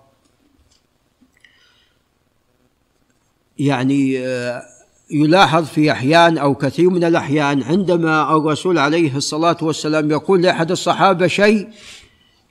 يعني 3.59 4.27
آه، 4.27 4.63
يلاحظ 5.11 5.65
في 5.65 5.93
أحيان 5.93 6.39
أو 6.39 6.55
كثير 6.55 6.91
من 6.91 7.05
الأحيان 7.05 7.63
عندما 7.63 8.37
الرسول 8.37 8.79
عليه 8.79 9.17
الصلاة 9.17 9.57
والسلام 9.63 10.11
يقول 10.11 10.43
لأحد 10.43 10.71
الصحابة 10.71 11.27
شيء 11.27 11.69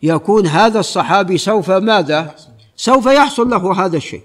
يكون 0.04 0.48
هذا 0.48 0.80
الصحابي 0.80 1.38
سوف 1.38 1.72
ماذا؟ 1.72 2.36
سوف 2.76 3.06
يحصل 3.06 3.50
له 3.50 3.86
هذا 3.86 3.98
الشيء. 3.98 4.22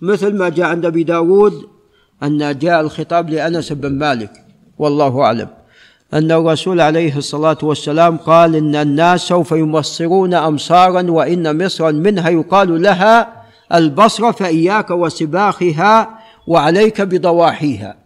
مثل 0.00 0.38
ما 0.38 0.48
جاء 0.48 0.66
عند 0.66 0.86
أبي 0.86 1.02
داود 1.02 1.68
أن 2.22 2.58
جاء 2.58 2.80
الخطاب 2.80 3.30
لأنس 3.30 3.72
بن 3.72 3.92
مالك 3.92 4.32
والله 4.78 5.22
أعلم. 5.22 5.48
أن 6.14 6.32
الرسول 6.32 6.80
عليه 6.80 7.16
الصلاة 7.16 7.58
والسلام 7.62 8.16
قال 8.16 8.56
إن 8.56 8.76
الناس 8.76 9.20
سوف 9.20 9.52
يمصرون 9.52 10.34
أمصارا 10.34 11.10
وإن 11.10 11.64
مصرا 11.64 11.90
منها 11.90 12.30
يقال 12.30 12.82
لها 12.82 13.37
البصرة 13.74 14.30
فإياك 14.30 14.90
وسباخها 14.90 16.18
وعليك 16.46 17.00
بضواحيها. 17.00 17.96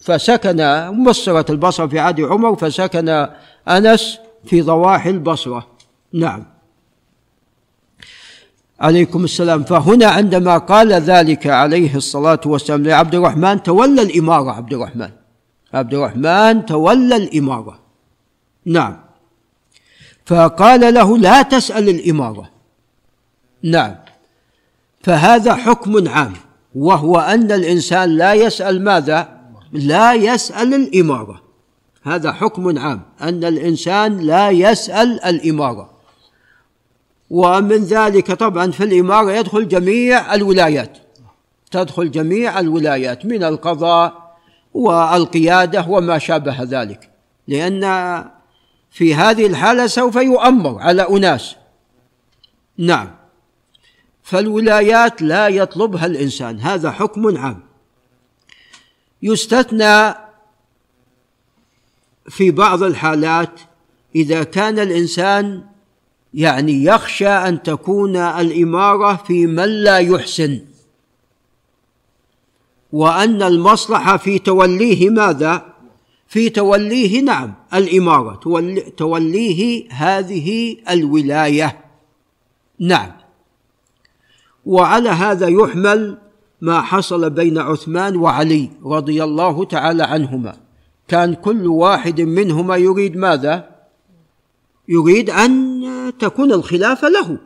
فسكن 0.00 0.88
مصرة 0.88 1.52
البصرة 1.52 1.86
في 1.86 1.98
عهد 1.98 2.20
عمر 2.20 2.56
فسكن 2.56 3.28
أنس 3.68 4.18
في 4.44 4.62
ضواحي 4.62 5.10
البصرة. 5.10 5.66
نعم. 6.12 6.46
عليكم 8.80 9.24
السلام. 9.24 9.64
فهنا 9.64 10.06
عندما 10.06 10.58
قال 10.58 10.92
ذلك 10.92 11.46
عليه 11.46 11.96
الصلاة 11.96 12.40
والسلام 12.46 12.82
لعبد 12.84 13.14
الرحمن 13.14 13.62
تولى 13.62 14.02
الإمارة. 14.02 14.50
عبد 14.50 14.72
الرحمن. 14.72 15.10
عبد 15.74 15.94
الرحمن 15.94 16.66
تولى 16.66 17.16
الإمارة. 17.16 17.78
نعم. 18.66 18.96
فقال 20.26 20.94
له 20.94 21.18
لا 21.18 21.42
تسأل 21.42 21.88
الإمارة. 21.88 22.50
نعم. 23.62 23.94
فهذا 25.06 25.54
حكم 25.54 26.08
عام 26.08 26.32
وهو 26.74 27.18
أن 27.18 27.52
الإنسان 27.52 28.10
لا 28.16 28.34
يسأل 28.34 28.84
ماذا؟ 28.84 29.40
لا 29.72 30.14
يسأل 30.14 30.74
الإمارة. 30.74 31.42
هذا 32.02 32.32
حكم 32.32 32.78
عام 32.78 33.02
أن 33.22 33.44
الإنسان 33.44 34.18
لا 34.18 34.50
يسأل 34.50 35.24
الإمارة. 35.24 35.90
ومن 37.30 37.76
ذلك 37.76 38.32
طبعا 38.32 38.70
في 38.70 38.84
الإمارة 38.84 39.32
يدخل 39.32 39.68
جميع 39.68 40.34
الولايات. 40.34 40.98
تدخل 41.70 42.10
جميع 42.10 42.60
الولايات 42.60 43.26
من 43.26 43.44
القضاء 43.44 44.36
والقيادة 44.74 45.86
وما 45.88 46.18
شابه 46.18 46.62
ذلك. 46.62 47.10
لأن 47.48 48.24
في 48.90 49.14
هذه 49.14 49.46
الحالة 49.46 49.86
سوف 49.86 50.16
يؤمر 50.16 50.78
على 50.78 51.02
أناس. 51.02 51.56
نعم. 52.78 53.25
فالولايات 54.26 55.22
لا 55.22 55.48
يطلبها 55.48 56.06
الإنسان. 56.06 56.60
هذا 56.60 56.90
حكم 56.90 57.38
عام. 57.38 57.62
يستثنى 59.22 60.14
في 62.28 62.50
بعض 62.50 62.82
الحالات 62.82 63.60
إذا 64.14 64.42
كان 64.42 64.78
الإنسان 64.78 65.64
يعني 66.34 66.84
يخشى 66.84 67.28
أن 67.28 67.62
تكون 67.62 68.16
الإمارة 68.16 69.16
في 69.16 69.46
من 69.46 69.68
لا 69.68 69.98
يحسن. 69.98 70.60
وأن 72.92 73.42
المصلحة 73.42 74.16
في 74.16 74.38
توليه 74.38 75.10
ماذا؟ 75.10 75.74
في 76.28 76.50
توليه 76.50 77.20
نعم 77.22 77.54
الإمارة. 77.74 78.40
توليه 78.96 79.92
هذه 79.92 80.76
الولاية. 80.90 81.84
نعم. 82.80 83.25
وعلى 84.66 85.08
هذا 85.08 85.48
يحمل 85.48 86.18
ما 86.60 86.80
حصل 86.80 87.30
بين 87.30 87.58
عثمان 87.58 88.16
وعلي 88.16 88.70
رضي 88.84 89.24
الله 89.24 89.64
تعالى 89.64 90.02
عنهما. 90.02 90.56
كان 91.08 91.34
كل 91.34 91.66
واحد 91.66 92.20
منهما 92.20 92.76
يريد 92.76 93.16
ماذا؟ 93.16 93.70
يريد 94.88 95.30
أن 95.30 95.82
تكون 96.18 96.52
الخلافة 96.52 97.08
له. 97.08 97.38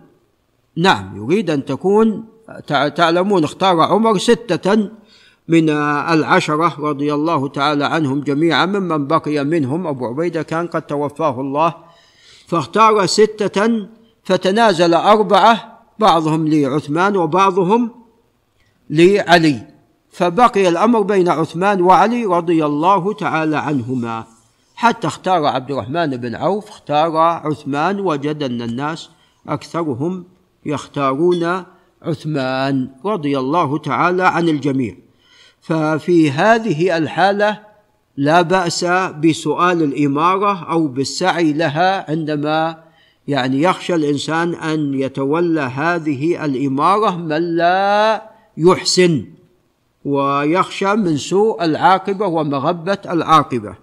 نعم 0.77 1.17
يريد 1.17 1.51
أن 1.51 1.65
تكون 1.65 2.25
تعلمون 2.97 3.45
اختار 3.45 3.81
عمر 3.81 4.19
ستة 4.19 4.91
من 5.49 5.71
العشرة 6.15 6.75
رضي 6.79 7.15
الله 7.15 7.49
تعالى 7.49 7.85
عنهم 7.85 8.21
جميعا 8.21 8.67
ممن 8.67 9.07
بقي 9.07 9.45
منهم 9.45 9.87
أبو 9.87 10.07
عبيدة 10.07 10.43
كان 10.43 10.67
قد 10.67 10.83
توفاه 10.83 11.41
الله. 11.41 11.75
فاختار 12.47 13.07
ستة 13.07 13.87
فتنازل 14.25 14.95
أربعة 14.95 15.80
بعضهم 16.01 16.49
لعثمان 16.49 17.17
وبعضهم 17.17 17.91
لعلي. 18.91 19.67
فبقي 20.11 20.69
الأمر 20.69 21.01
بين 21.01 21.29
عثمان 21.29 21.83
وعلي 21.83 22.25
رضي 22.25 22.67
الله 22.67 23.13
تعالى 23.13 23.57
عنهما. 23.57 24.25
حتى 24.77 25.07
اختار 25.07 25.47
عبد 25.47 25.71
الرحمن 25.71 26.07
بن 26.17 26.35
عوف 26.35 26.69
اختار 26.69 27.17
عثمان 27.17 28.01
وجد 28.01 28.43
أن 28.43 28.63
الناس 28.63 29.11
أكثرهم 29.49 30.25
يختارون 30.67 31.65
عثمان 32.03 32.91
رضي 33.05 33.39
الله 33.39 33.79
تعالى 33.79 34.23
عن 34.23 34.49
الجميع. 34.49 34.97
ففي 35.61 36.31
هذه 36.31 36.97
الحالة 36.97 37.61
لا 38.17 38.43
بأس 38.43 38.85
بسؤال 39.25 39.83
الإمارة 39.83 40.71
أو 40.71 40.87
بالسعي 40.87 41.53
لها 41.53 42.11
عندما 42.11 42.90
يعني 43.29 43.63
يخشى 43.63 43.95
الإنسان 43.95 44.55
أن 44.55 44.95
يتولى 44.95 45.61
هذه 45.61 46.45
الإمارة 46.45 47.17
من 47.17 47.57
لا 47.57 48.23
يحسن 48.57 49.25
ويخشى 50.05 50.95
من 50.95 51.17
سوء 51.17 51.65
العاقبة 51.65 52.27
ومغبة 52.27 52.99
العاقبة. 53.07 53.75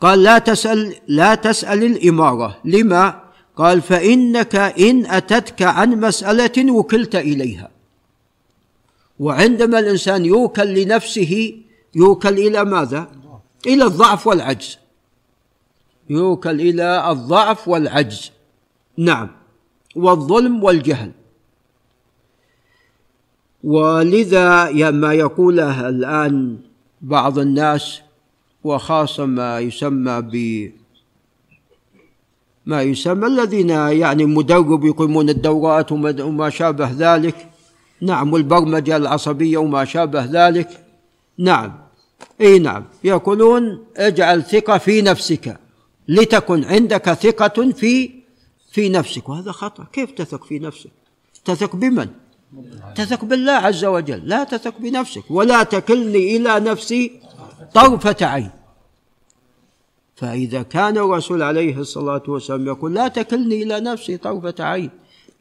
قال 0.00 0.22
لا 0.22 0.38
تسأل 0.38 0.94
لا 1.08 1.34
تسأل 1.34 1.84
الإمارة. 1.84 2.58
لما؟ 2.64 3.22
قال 3.56 3.82
فإنك 3.82 4.56
إن 4.56 5.06
أتتك 5.06 5.62
عن 5.62 6.00
مسألة 6.00 6.72
وكلت 6.72 7.14
إليها. 7.14 7.70
وعندما 9.18 9.78
الإنسان 9.78 10.24
يوكل 10.24 10.74
لنفسه 10.74 11.54
يوكل 11.94 12.38
إلى 12.38 12.64
ماذا؟ 12.64 13.08
إلى 13.66 13.84
الضعف 13.84 14.26
والعجز. 14.26 14.78
يوكل 16.10 16.60
إلى 16.60 17.10
الضعف 17.10 17.68
والعجز. 17.68 18.30
نعم. 18.96 19.28
والظلم 19.96 20.64
والجهل. 20.64 21.10
ولذا 23.64 24.70
ما 24.90 25.14
يقوله 25.14 25.88
الآن 25.88 26.58
بعض 27.00 27.38
الناس 27.38 28.00
وخاصة 28.64 29.26
ما 29.26 29.60
يسمى 29.60 30.22
ب 30.22 30.72
ما 32.66 32.82
يسمى 32.82 33.26
الذين 33.26 33.70
يعني 33.70 34.24
مدرب 34.24 34.84
يقيمون 34.84 35.28
الدورات 35.28 35.92
وما 35.92 36.50
شابه 36.50 36.90
ذلك. 36.98 37.48
نعم. 38.00 38.32
والبرمجة 38.32 38.96
العصبية 38.96 39.58
وما 39.58 39.84
شابه 39.84 40.24
ذلك. 40.24 40.68
نعم. 41.38 41.72
إي 42.40 42.58
نعم. 42.58 42.84
يقولون 43.04 43.84
اجعل 43.96 44.42
ثقة 44.42 44.78
في 44.78 45.02
نفسك. 45.02 45.61
لتكن 46.08 46.64
عندك 46.64 47.12
ثقة 47.12 47.70
في 47.70 48.10
في 48.72 48.88
نفسك. 48.88 49.28
وهذا 49.28 49.52
خطأ. 49.52 49.86
كيف 49.92 50.10
تثق 50.10 50.44
في 50.44 50.58
نفسك؟ 50.58 50.90
تثق 51.44 51.76
بمن؟ 51.76 52.08
تثق 52.94 53.24
بالله 53.24 53.52
عز 53.52 53.84
وجل. 53.84 54.28
لا 54.28 54.44
تثق 54.44 54.78
بنفسك. 54.78 55.30
ولا 55.30 55.62
تكلني 55.62 56.36
إلى 56.36 56.60
نفسي 56.60 57.20
طرفة 57.74 58.16
عين. 58.26 58.50
فإذا 60.16 60.62
كان 60.62 60.98
الرسول 60.98 61.42
عليه 61.42 61.78
الصلاة 61.78 62.22
والسلام 62.28 62.66
يقول 62.66 62.94
لا 62.94 63.08
تكلني 63.08 63.62
إلى 63.62 63.80
نفسي 63.80 64.16
طرفة 64.16 64.54
عين 64.64 64.90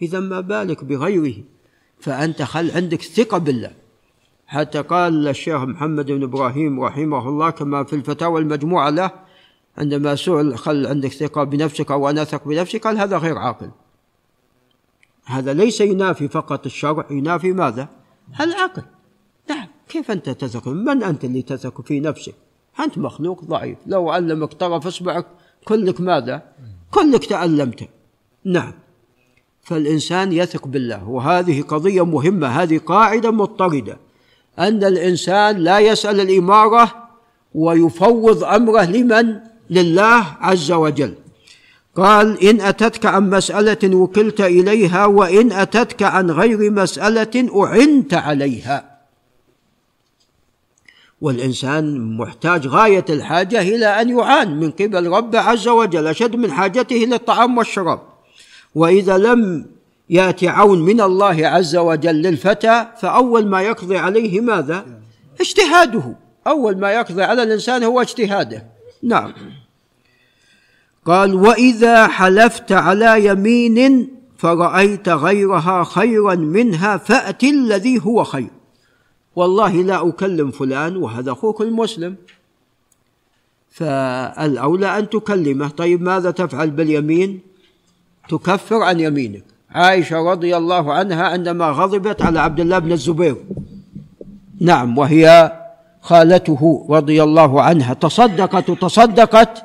إذا 0.01 0.19
ما 0.19 0.39
بالك 0.39 0.83
بغيره؟ 0.83 1.35
فأنت 1.99 2.41
خل 2.41 2.71
عندك 2.71 3.01
ثقة 3.01 3.37
بالله. 3.37 3.71
حتى 4.47 4.81
قال 4.81 5.27
الشيخ 5.27 5.61
محمد 5.61 6.05
بن 6.11 6.23
إبراهيم 6.23 6.79
رحمه 6.79 7.29
الله 7.29 7.49
كما 7.49 7.83
في 7.83 7.93
الفتاوى 7.93 8.41
المجموعة 8.41 8.89
له 8.89 9.11
عندما 9.77 10.15
سئل 10.15 10.57
خل 10.57 10.87
عندك 10.87 11.11
ثقة 11.11 11.43
بنفسك 11.43 11.91
أو 11.91 12.09
أنا 12.09 12.21
أثق 12.21 12.47
بنفسي 12.47 12.77
قال 12.77 12.97
هذا 12.97 13.17
غير 13.17 13.37
عاقل. 13.37 13.71
هذا 15.25 15.53
ليس 15.53 15.81
ينافي 15.81 16.27
فقط 16.27 16.65
الشرع 16.65 17.05
ينافي 17.11 17.51
ماذا؟ 17.51 17.89
العقل. 18.39 18.83
نعم 19.49 19.67
كيف 19.89 20.11
أنت 20.11 20.29
تثق؟ 20.29 20.67
من 20.67 21.03
أنت 21.03 21.25
اللي 21.25 21.41
تثق 21.41 21.81
في 21.81 21.99
نفسك؟ 21.99 22.35
أنت 22.79 22.97
مخلوق 22.97 23.43
ضعيف. 23.43 23.77
لو 23.87 24.09
علمك 24.09 24.53
طرف 24.53 24.87
إصبعك 24.87 25.25
كلك 25.65 26.01
ماذا؟ 26.01 26.43
كلك 26.91 27.25
تألمت. 27.25 27.89
نعم. 28.45 28.73
فالإنسان 29.61 30.33
يثق 30.33 30.67
بالله 30.67 31.09
وهذه 31.09 31.61
قضية 31.61 32.05
مهمة 32.05 32.47
هذه 32.47 32.77
قاعدة 32.77 33.31
مضطردة. 33.31 33.97
أن 34.59 34.83
الإنسان 34.83 35.57
لا 35.57 35.79
يسأل 35.79 36.19
الإمارة 36.19 37.09
ويفوض 37.55 38.43
أمره 38.43 38.83
لمن؟ 38.83 39.50
لله 39.71 40.25
عز 40.39 40.71
وجل. 40.71 41.13
قال 41.95 42.43
إن 42.43 42.61
أتتك 42.61 43.05
عن 43.05 43.29
مسألة 43.29 43.95
وكلت 43.95 44.41
إليها 44.41 45.05
وإن 45.05 45.51
أتتك 45.51 46.03
عن 46.03 46.31
غير 46.31 46.71
مسألة 46.71 47.49
أعنت 47.55 48.13
عليها. 48.13 48.91
والإنسان 51.21 52.17
محتاج 52.17 52.67
غاية 52.67 53.05
الحاجة 53.09 53.61
إلى 53.61 53.85
أن 53.85 54.17
يعان 54.17 54.59
من 54.59 54.71
قبل 54.71 55.07
ربه 55.07 55.39
عز 55.39 55.67
وجل 55.67 56.07
أشد 56.07 56.35
من 56.35 56.51
حاجته 56.51 56.95
للطعام 56.95 57.57
والشراب. 57.57 57.99
وإذا 58.75 59.17
لم 59.17 59.65
يأتي 60.09 60.47
عون 60.47 60.81
من 60.81 61.01
الله 61.01 61.47
عز 61.47 61.75
وجل 61.75 62.15
للفتى 62.15 62.85
فأول 63.01 63.47
ما 63.47 63.61
يقضي 63.61 63.97
عليه 63.97 64.41
ماذا؟ 64.41 64.85
اجتهاده. 65.39 66.15
أول 66.47 66.77
ما 66.77 66.91
يقضي 66.91 67.23
على 67.23 67.43
الإنسان 67.43 67.83
هو 67.83 68.01
اجتهاده. 68.01 68.70
نعم. 69.03 69.33
قال 71.05 71.35
وإذا 71.35 72.07
حلفت 72.07 72.71
على 72.71 73.25
يمين 73.25 74.09
فرأيت 74.37 75.09
غيرها 75.09 75.83
خيرا 75.83 76.35
منها 76.35 76.97
فأت 76.97 77.43
الذي 77.43 78.01
هو 78.03 78.23
خير. 78.23 78.49
والله 79.35 79.75
لا 79.75 80.09
أكلم 80.09 80.51
فلان 80.51 80.97
وهذا 80.97 81.31
أخوك 81.31 81.61
المسلم. 81.61 82.15
فالأولى 83.69 84.97
أن 84.99 85.09
تكلمه. 85.09 85.67
طيب 85.67 86.01
ماذا 86.01 86.31
تفعل 86.31 86.69
باليمين؟ 86.69 87.39
تكفر 88.29 88.75
عن 88.75 88.99
يمينك. 88.99 89.43
عائشة 89.69 90.31
رضي 90.31 90.57
الله 90.57 90.93
عنها 90.93 91.23
عندما 91.23 91.65
غضبت 91.69 92.21
على 92.21 92.39
عبد 92.39 92.59
الله 92.59 92.79
بن 92.79 92.91
الزبير. 92.91 93.35
نعم 94.59 94.97
وهي 94.97 95.51
خالته 96.01 96.87
رضي 96.89 97.23
الله 97.23 97.61
عنها 97.61 97.93
تصدقت 97.93 98.69
وتصدقت 98.69 99.63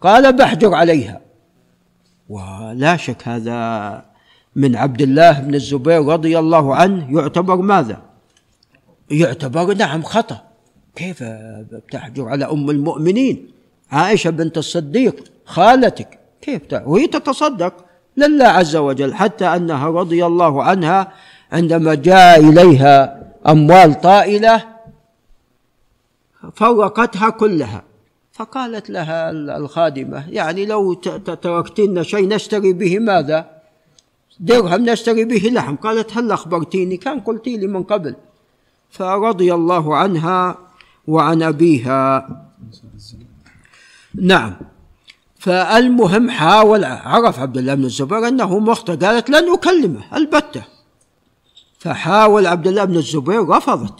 قال 0.00 0.36
بحجر 0.36 0.74
عليها. 0.74 1.20
ولا 2.28 2.96
شك 2.96 3.28
هذا 3.28 4.02
من 4.56 4.76
عبد 4.76 5.02
الله 5.02 5.40
بن 5.40 5.54
الزبير 5.54 6.04
رضي 6.04 6.38
الله 6.38 6.74
عنه 6.74 7.20
يعتبر 7.20 7.56
ماذا؟ 7.56 7.98
يعتبر 9.10 9.74
نعم 9.74 10.02
خطأ. 10.02 10.42
كيف 10.96 11.22
بتحجر 11.72 12.28
على 12.28 12.44
أم 12.44 12.70
المؤمنين؟ 12.70 13.48
عائشة 13.90 14.30
بنت 14.30 14.58
الصديق 14.58 15.24
خالتك 15.44 16.18
كيف 16.42 16.62
وهي 16.86 17.06
تتصدق 17.06 17.74
لله 18.16 18.44
عز 18.44 18.76
وجل 18.76 19.14
حتى 19.14 19.46
أنها 19.46 19.86
رضي 19.86 20.26
الله 20.26 20.62
عنها 20.62 21.12
عندما 21.52 21.94
جاء 21.94 22.40
إليها 22.40 23.22
أموال 23.48 24.00
طائلة 24.00 24.73
فرقتها 26.54 27.30
كلها. 27.30 27.82
فقالت 28.32 28.90
لها 28.90 29.30
الخادمة 29.30 30.30
يعني 30.30 30.66
لو 30.66 30.94
تركتن 30.94 32.02
شيء 32.02 32.28
نشتري 32.28 32.72
به 32.72 32.98
ماذا؟ 32.98 33.50
درهم 34.40 34.84
نشتري 34.84 35.24
به 35.24 35.50
لحم. 35.52 35.76
قالت 35.76 36.16
هل 36.16 36.32
أخبرتيني؟ 36.32 36.96
كان 36.96 37.20
قلت 37.20 37.46
لي 37.46 37.66
من 37.66 37.82
قبل. 37.82 38.14
فرضي 38.90 39.54
الله 39.54 39.96
عنها 39.96 40.58
وعن 41.06 41.42
أبيها. 41.42 42.28
نعم. 44.14 44.56
فالمهم 45.38 46.30
حاول 46.30 46.84
عرف 46.84 47.38
عبد 47.38 47.56
الله 47.56 47.74
بن 47.74 47.84
الزبير 47.84 48.28
أنه 48.28 48.58
مخطئ 48.58 48.96
قالت 48.96 49.30
لن 49.30 49.52
أكلمه 49.52 50.16
البتة. 50.16 50.62
فحاول 51.78 52.46
عبد 52.46 52.66
الله 52.66 52.84
بن 52.84 52.96
الزبير 52.96 53.48
رفضت. 53.48 53.98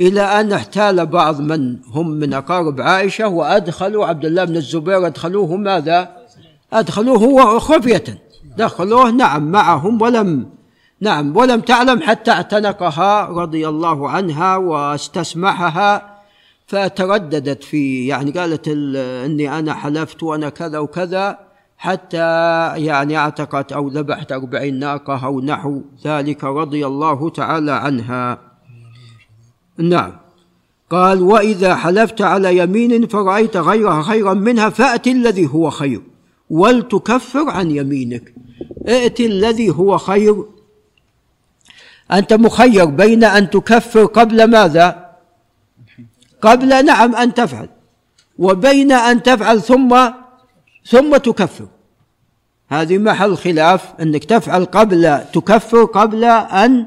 إلى 0.00 0.20
أن 0.20 0.52
احتال 0.52 1.06
بعض 1.06 1.40
من 1.40 1.76
هم 1.92 2.10
من 2.10 2.34
أقارب 2.34 2.80
عائشة 2.80 3.28
وأدخلوا 3.28 4.06
عبد 4.06 4.24
الله 4.24 4.44
بن 4.44 4.56
الزبير 4.56 5.06
أدخلوه 5.06 5.56
ماذا؟ 5.56 6.16
أدخلوه 6.72 7.58
خفية 7.58 8.04
دخلوه 8.56 9.10
نعم 9.10 9.50
معهم 9.50 10.02
ولم 10.02 10.46
نعم 11.00 11.36
ولم 11.36 11.60
تعلم 11.60 12.02
حتى 12.02 12.30
اعتنقها 12.30 13.26
رضي 13.26 13.68
الله 13.68 14.10
عنها 14.10 14.56
واستسمحها 14.56 16.20
فترددت 16.66 17.64
في 17.64 18.06
يعني 18.06 18.30
قالت 18.30 18.68
إني 18.68 19.58
أنا 19.58 19.74
حلفت 19.74 20.22
وأنا 20.22 20.48
كذا 20.48 20.78
وكذا 20.78 21.38
حتى 21.78 22.18
يعني 22.76 23.16
اعتقت 23.16 23.72
أو 23.72 23.88
ذبحت 23.88 24.32
أربعين 24.32 24.78
ناقة 24.78 25.26
أو 25.26 25.40
نحو 25.40 25.82
ذلك 26.04 26.44
رضي 26.44 26.86
الله 26.86 27.30
تعالى 27.30 27.72
عنها 27.72 28.49
نعم. 29.78 30.12
قال 30.90 31.22
وإذا 31.22 31.74
حلفت 31.74 32.22
على 32.22 32.56
يمين 32.56 33.06
فرأيت 33.06 33.56
غيرها 33.56 34.02
خيرا 34.02 34.34
منها 34.34 34.68
فأت 34.68 35.06
الذي 35.06 35.46
هو 35.46 35.70
خير 35.70 36.02
ولتكفر 36.50 37.50
عن 37.50 37.70
يمينك. 37.70 38.34
ائت 38.88 39.20
الذي 39.20 39.70
هو 39.70 39.98
خير. 39.98 40.44
أنت 42.12 42.32
مخير 42.32 42.84
بين 42.84 43.24
أن 43.24 43.50
تكفر 43.50 44.04
قبل 44.04 44.44
ماذا؟ 44.44 45.10
قبل 46.42 46.84
نعم 46.84 47.16
أن 47.16 47.34
تفعل. 47.34 47.68
وبين 48.38 48.92
أن 48.92 49.22
تفعل 49.22 49.62
ثم 49.62 50.10
ثم 50.86 51.16
تكفر. 51.16 51.66
هذه 52.68 52.98
محل 52.98 53.36
خلاف 53.36 53.84
أنك 54.00 54.24
تفعل 54.24 54.64
قبل 54.64 55.20
تكفر 55.32 55.84
قبل 55.84 56.24
أن 56.24 56.86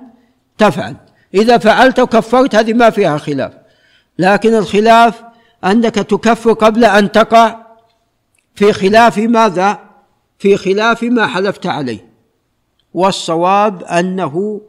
تفعل. 0.57 0.95
إذا 1.33 1.57
فعلت 1.57 1.99
وكفرت 1.99 2.55
هذه 2.55 2.73
ما 2.73 2.89
فيها 2.89 3.17
خلاف 3.17 3.53
لكن 4.19 4.55
الخلاف 4.55 5.23
أنك 5.65 5.95
تكفر 5.95 6.53
قبل 6.53 6.85
أن 6.85 7.11
تقع 7.11 7.57
في 8.55 8.73
خلاف 8.73 9.17
ماذا؟ 9.17 9.79
في 10.39 10.57
خلاف 10.57 11.03
ما 11.03 11.27
حلفت 11.27 11.65
عليه 11.65 12.05
والصواب 12.93 13.83
أنه 13.83 14.61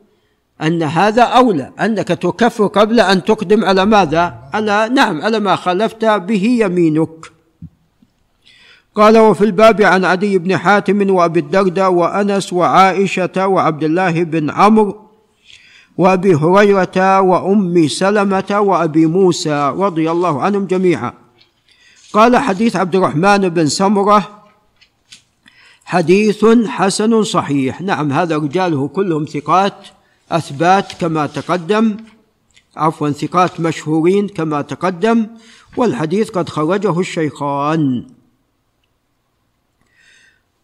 أن 0.62 0.82
هذا 0.82 1.22
أولى 1.22 1.72
أنك 1.80 2.08
تكفر 2.08 2.66
قبل 2.66 3.00
أن 3.00 3.24
تقدم 3.24 3.64
على 3.64 3.84
ماذا؟ 3.84 4.34
على 4.54 4.88
نعم 4.88 5.22
على 5.22 5.40
ما 5.40 5.56
خلفت 5.56 6.04
به 6.04 6.44
يمينك 6.60 7.34
قال 8.94 9.18
وفي 9.18 9.44
الباب 9.44 9.82
عن 9.82 10.04
عدي 10.04 10.38
بن 10.38 10.56
حاتم 10.56 11.10
وأبي 11.10 11.40
الدرداء 11.40 11.92
وأنس 11.92 12.52
وعائشة 12.52 13.46
وعبد 13.46 13.84
الله 13.84 14.24
بن 14.24 14.50
عمرو 14.50 15.03
وأبي 15.98 16.34
هريرة 16.34 17.20
وام 17.20 17.88
سلمة 17.88 18.60
وأبي 18.60 19.06
موسى 19.06 19.72
رضي 19.76 20.10
الله 20.10 20.42
عنهم 20.42 20.66
جميعا. 20.66 21.12
قال 22.12 22.36
حديث 22.36 22.76
عبد 22.76 22.96
الرحمن 22.96 23.48
بن 23.48 23.66
سمرة 23.66 24.42
حديث 25.84 26.44
حسن 26.66 27.22
صحيح. 27.22 27.80
نعم 27.80 28.12
هذا 28.12 28.36
رجاله 28.36 28.88
كلهم 28.88 29.24
ثقات 29.24 29.74
أثبات 30.30 30.92
كما 31.00 31.26
تقدم 31.26 31.96
عفوا 32.76 33.10
ثقات 33.10 33.60
مشهورين 33.60 34.28
كما 34.28 34.62
تقدم 34.62 35.26
والحديث 35.76 36.30
قد 36.30 36.48
خرجه 36.48 37.00
الشيخان. 37.00 38.06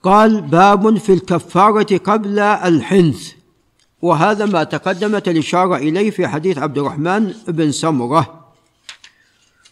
قال 0.02 0.40
باب 0.40 0.98
في 0.98 1.12
الكفارة 1.12 1.96
قبل 1.96 2.38
الحنث. 2.38 3.39
وهذا 4.02 4.46
ما 4.46 4.64
تقدمت 4.64 5.28
الإشارة 5.28 5.76
إليه 5.76 6.10
في 6.10 6.28
حديث 6.28 6.58
عبد 6.58 6.78
الرحمن 6.78 7.32
بن 7.48 7.72
سمرة. 7.72 8.40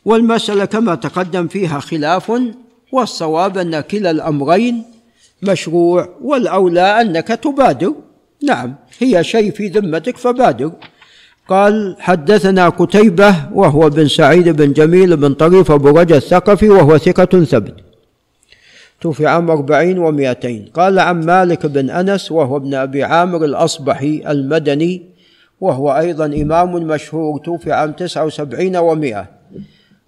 والمسألة 0.05 0.65
كما 0.65 0.95
تقدم 0.95 1.49
فيها 1.49 1.81
خلاف 1.81 2.33
والصواب 2.93 3.59
أن 3.59 3.81
كلا 3.81 4.11
الأمرين 4.11 4.85
مشروع 5.43 6.09
والأولى 6.23 6.81
أنك 6.81 7.29
تبادر. 7.29 7.95
نعم 8.43 8.75
هي 8.99 9.25
شيء 9.25 9.51
في 9.53 9.69
ذمتك 9.69 10.17
فبادر. 10.17 10.73
قال 11.49 11.97
حدثنا 11.99 12.69
قتيبة 12.69 13.35
وهو 13.55 13.91
بن 13.91 14.09
سعيد 14.09 14.49
بن 14.49 14.73
جميل 14.73 15.17
بن 15.17 15.35
طريف 15.35 15.71
أبو 15.71 15.89
رجا 15.89 16.17
الثقفي 16.17 16.69
وهو 16.69 16.99
ثقة 16.99 17.45
ثبت. 17.45 17.88
توفي 19.01 19.27
عام 19.27 19.51
أربعين 19.51 19.99
ومائتين 19.99 20.71
قال 20.75 20.99
عن 20.99 21.21
مالك 21.27 21.67
بن 21.67 21.91
أنس 21.91 22.33
وهو 22.33 22.57
ابن 22.57 22.75
أبي 22.75 23.05
عامر 23.05 23.45
الأصبحي 23.45 24.23
المدني 24.29 25.03
وهو 25.61 25.97
أيضا 25.97 26.27
إمام 26.27 26.73
مشهور 26.73 27.39
توفي 27.39 27.73
عام 27.73 27.93
تسعة 27.93 28.25
وسبعين 28.25 28.77
ومائة 28.77 29.27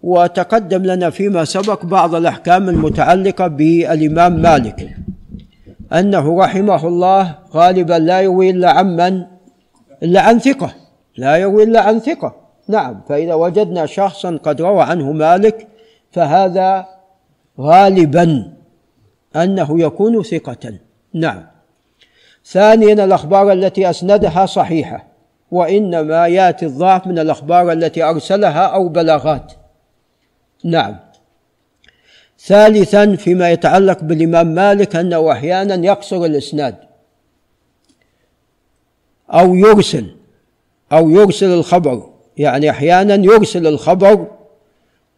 وتقدم 0.03 0.83
لنا 0.83 1.11
فيما 1.11 1.45
سبق 1.45 1.85
بعض 1.85 2.15
الأحكام 2.15 2.69
المتعلقة 2.69 3.47
بالإمام 3.47 4.43
مالك 4.43 4.97
أنه 5.93 6.41
رحمه 6.41 6.87
الله 6.87 7.35
غالبا 7.55 7.95
لا 7.95 8.21
يروي 8.21 8.51
إلا 8.51 8.71
عمن 8.71 9.23
إلا 10.03 10.21
عن 10.21 10.39
ثقة. 10.39 10.75
لا 11.17 11.37
يروي 11.37 11.63
إلا 11.63 11.81
عن 11.81 11.99
ثقة. 11.99 12.35
نعم 12.69 13.01
فإذا 13.09 13.35
وجدنا 13.35 13.87
شخصا 13.87 14.37
قد 14.37 14.61
روى 14.61 14.83
عنه 14.83 15.13
مالك 15.13 15.69
فهذا 16.11 16.87
غالبا 17.61 18.53
أنه 19.37 19.81
يكون 19.81 20.23
ثقة. 20.23 20.73
نعم. 21.15 21.47
ثانيا 22.45 23.05
الأخبار 23.05 23.53
التي 23.53 23.91
أسندها 23.91 24.47
صحيحة 24.47 25.07
وإنما 25.51 26.27
يأتي 26.27 26.67
الضعف 26.67 27.07
من 27.07 27.19
الأخبار 27.19 27.73
التي 27.73 28.03
أرسلها 28.03 28.67
أو 28.67 28.89
بلاغات. 28.89 29.53
نعم. 30.65 30.97
ثالثا 32.39 33.17
فيما 33.17 33.51
يتعلق 33.51 34.05
بالإمام 34.05 34.47
مالك 34.47 34.97
أنه 34.97 35.33
أحيانا 35.33 35.87
يقصر 35.87 36.25
الإسناد 36.25 36.77
أو 39.31 39.55
يرسل 39.55 40.17
أو 40.93 41.11
يرسل 41.11 41.47
الخبر. 41.47 42.11
يعني 42.37 42.71
أحيانا 42.71 43.15
يرسل 43.15 43.67
الخبر 43.67 44.27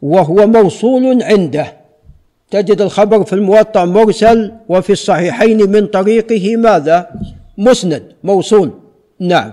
وهو 0.03 0.47
موصول 0.47 1.23
عنده. 1.23 1.82
تجد 2.53 2.81
الخبر 2.81 3.25
في 3.25 3.33
الموطأ 3.33 3.85
مرسل 3.85 4.53
وفي 4.69 4.93
الصحيحين 4.93 5.71
من 5.71 5.87
طريقه 5.87 6.57
ماذا؟ 6.57 7.11
مسند 7.59 8.03
موصول. 8.25 8.73
نعم. 9.21 9.53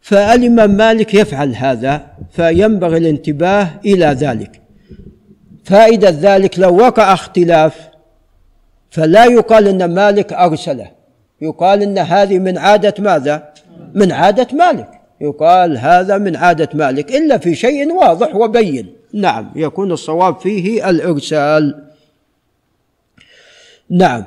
فالإمام 0.00 0.70
مالك 0.70 1.14
يفعل 1.14 1.54
هذا؟ 1.54 2.06
فينبغي 2.30 2.98
الانتباه 2.98 3.68
إلى 3.84 4.06
ذلك. 4.06 4.60
فائدة 5.64 6.10
ذلك 6.10 6.58
لو 6.58 6.76
وقع 6.76 7.12
اختلاف 7.14 7.88
فلا 8.90 9.24
يقال 9.24 9.68
إن 9.68 9.94
مالك 9.94 10.32
أرسله. 10.32 10.90
يقال 11.40 11.82
إن 11.82 11.98
هذه 11.98 12.38
من 12.38 12.58
عادة 12.58 12.94
ماذا؟ 12.98 13.52
من 13.94 14.12
عادة 14.12 14.46
مالك. 14.52 14.99
يقال 15.20 15.78
هذا 15.78 16.18
من 16.18 16.36
عادة 16.36 16.68
مالك 16.74 17.16
إلا 17.16 17.38
في 17.38 17.54
شيء 17.54 17.92
واضح 17.92 18.36
وبين. 18.36 18.94
نعم 19.14 19.52
يكون 19.56 19.92
الصواب 19.92 20.36
فيه 20.40 20.90
الإرسال. 20.90 21.84
نعم 23.90 24.24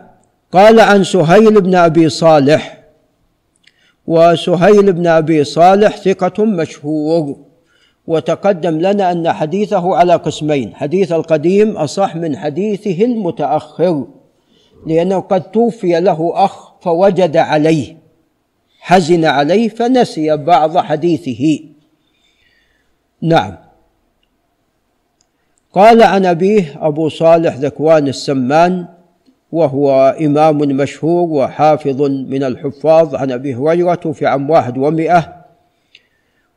قال 0.52 0.80
عن 0.80 1.04
سهيل 1.04 1.62
بن 1.62 1.76
أبي 1.76 2.10
صالح 2.10 2.84
وسهيل 4.08 4.94
بن 4.94 5.08
أبي 5.08 5.44
صالح 5.44 5.98
ثقة 5.98 6.46
مشهور 6.46 7.38
وتقدم 8.08 8.80
لنا 8.80 9.12
أن 9.12 9.32
حديثه 9.32 9.96
على 9.96 10.16
قسمين. 10.16 10.76
حديث 10.76 11.12
القديم 11.12 11.78
أصح 11.78 12.16
من 12.16 12.38
حديثه 12.38 13.06
المتأخر 13.06 14.08
لأنه 14.88 15.20
قد 15.20 15.52
توفي 15.52 16.00
له 16.00 16.32
أخ 16.36 16.74
فوجد 16.82 17.38
عليه. 17.38 18.03
حزن 18.86 19.26
عليه 19.26 19.70
فنسي 19.70 20.38
بعض 20.38 20.78
حديثه. 20.78 21.60
نعم. 23.22 23.56
قال 25.74 26.04
عن 26.04 26.26
أبيه 26.26 26.80
أبو 26.88 27.10
صالح 27.10 27.56
ذكوان 27.56 28.08
السمان 28.08 28.86
وهو 29.52 30.16
إمام 30.22 30.58
مشهور 30.58 31.28
وحافظ 31.30 32.02
من 32.02 32.44
الحفاظ 32.44 33.16
عن 33.16 33.32
أبي 33.32 33.56
هريرة 33.56 34.12
في 34.14 34.26
عام 34.26 34.50
واحد 34.50 34.78
ومئة 34.78 35.44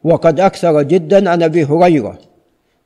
وقد 0.05 0.41
أكثر 0.41 0.83
جدا 0.83 1.31
عن 1.31 1.43
أبي 1.43 1.65
هريرة 1.65 2.19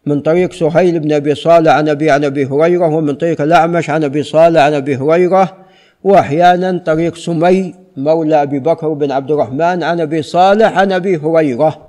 من 0.06 0.20
طريق 0.20 0.52
سهيل 0.52 1.00
بن 1.00 1.12
أبي 1.12 1.34
صالح 1.34 1.72
عن 1.72 1.88
أبي 1.88 2.10
عن 2.10 2.24
أبي 2.24 2.46
هريرة 2.46 2.86
ومن 2.86 3.14
طريق 3.14 3.40
الأعمش 3.40 3.90
عن 3.90 4.04
أبي 4.04 4.22
صالح 4.22 4.62
عن 4.62 4.74
أبي 4.74 4.96
هريرة 4.96 5.56
وأحيانا 6.04 6.78
طريق 6.78 7.16
سمي 7.16 7.79
مولى 7.96 8.42
أبي 8.42 8.58
بكر 8.58 8.92
بن 8.92 9.12
عبد 9.12 9.30
الرحمن 9.30 9.82
عن 9.82 10.00
أبي 10.00 10.22
صالح 10.22 10.78
عن 10.78 10.92
أبي 10.92 11.16
هريرة. 11.16 11.86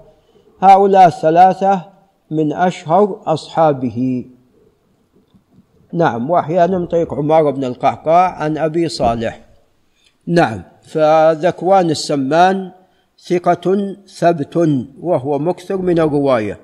هؤلاء 0.60 1.08
الثلاثة 1.08 1.82
من 2.32 2.54
أشهر 2.54 3.22
أصحابه. 3.26 4.26
نعم 5.94 6.30
وأحيانا 6.30 6.78
من 6.78 6.88
طريق 6.88 7.14
عمار 7.14 7.52
بن 7.52 7.64
القعقاع 7.64 8.44
عن 8.44 8.58
أبي 8.58 8.88
صالح. 8.88 9.42
نعم 10.28 10.62
فذكوان 10.84 11.90
السمان 11.90 12.72
ثقة 13.28 13.96
ثبت 14.08 14.58
وهو 15.02 15.40
مكثر 15.40 15.78
من 15.78 16.00
الرواية. 16.00 16.58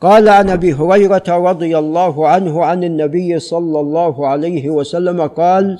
قال 0.00 0.28
عن 0.28 0.50
أبي 0.50 0.72
هريرة 0.72 1.24
رضي 1.28 1.78
الله 1.78 2.28
عنه 2.28 2.64
عن 2.64 2.84
النبي 2.84 3.38
صلى 3.38 3.80
الله 3.80 4.28
عليه 4.28 4.70
وسلم 4.70 5.26
قال 5.26 5.78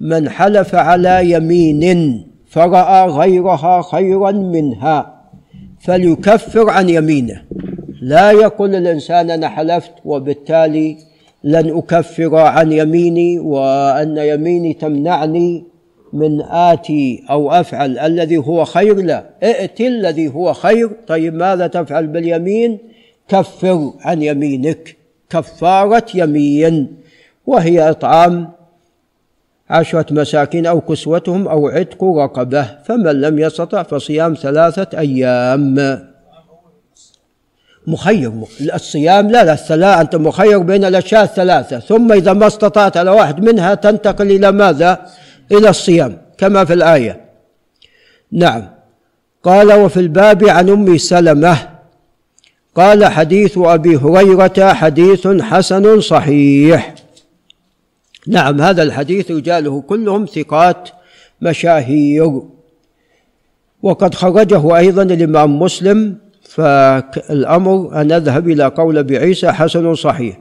من 0.00 0.28
حلف 0.28 0.74
على 0.74 1.30
يمين 1.30 2.24
فرأى 2.48 3.08
غيرها 3.08 3.82
خيرا 3.82 4.30
منها 4.30 5.24
فليكفر 5.80 6.70
عن 6.70 6.88
يمينه. 6.88 7.42
لا 8.02 8.30
يقول 8.30 8.74
الإنسان 8.74 9.30
أنا 9.30 9.48
حلفت 9.48 9.92
وبالتالي 10.04 10.96
لن 11.44 11.76
أكفر 11.76 12.36
عن 12.36 12.72
يميني 12.72 13.38
وأن 13.38 14.16
يميني 14.16 14.72
تمنعني 14.74 15.64
من 16.12 16.42
آتي 16.42 17.24
أو 17.30 17.50
أفعل 17.50 17.98
الذي 17.98 18.36
هو 18.36 18.64
خير. 18.64 18.96
لا 18.96 19.24
ائت 19.42 19.80
الذي 19.80 20.28
هو 20.28 20.52
خير. 20.52 20.90
طيب 21.06 21.34
ماذا 21.34 21.66
تفعل 21.66 22.06
باليمين؟ 22.06 22.78
كفر 23.28 23.92
عن 24.00 24.22
يمينك. 24.22 24.96
كفارة 25.30 26.06
يمين 26.14 26.96
وهي 27.46 27.90
إطعام 27.90 28.48
عشرة 29.70 30.06
مساكين 30.10 30.66
أو 30.66 30.80
كسوتهم 30.80 31.48
أو 31.48 31.68
عتق 31.68 32.04
رقبة 32.04 32.66
فمن 32.84 33.20
لم 33.20 33.38
يستطع 33.38 33.82
فصيام 33.82 34.34
ثلاثة 34.34 34.98
أيام. 34.98 35.98
مخير 37.86 38.32
الصيام 38.74 39.30
لا 39.30 39.44
لا 39.44 39.52
الثلاثة 39.52 40.00
أنت 40.00 40.16
مخير 40.16 40.58
بين 40.58 40.84
الأشياء 40.84 41.22
الثلاثة. 41.22 41.78
ثم 41.78 42.12
إذا 42.12 42.32
ما 42.32 42.46
استطعت 42.46 42.96
على 42.96 43.10
واحد 43.10 43.44
منها 43.44 43.74
تنتقل 43.74 44.30
إلى 44.30 44.52
ماذا؟ 44.52 45.06
إلى 45.52 45.68
الصيام 45.68 46.18
كما 46.38 46.64
في 46.64 46.72
الآية. 46.72 47.20
نعم. 48.32 48.68
قال 49.42 49.72
وفي 49.72 50.00
الباب 50.00 50.48
عن 50.48 50.68
أم 50.68 50.98
سلمة 50.98 51.58
قال 52.74 53.04
حديث 53.04 53.58
أبي 53.58 53.96
هريرة 53.96 54.72
حديث 54.72 55.26
حسن 55.26 56.00
صحيح. 56.00 56.94
نعم 58.28 58.60
هذا 58.60 58.82
الحديث 58.82 59.30
رجاله 59.30 59.80
كلهم 59.80 60.26
ثقات 60.26 60.88
مشاهير. 61.40 62.42
وقد 63.82 64.14
خرجه 64.14 64.76
أيضا 64.76 65.02
الإمام 65.02 65.58
مسلم 65.58 66.16
فالأمر 66.42 68.00
أن 68.00 68.06
نذهب 68.06 68.48
إلى 68.48 68.64
قول 68.64 68.98
أبي 68.98 69.18
عيسى 69.18 69.52
حسن 69.52 69.94
صحيح. 69.94 70.38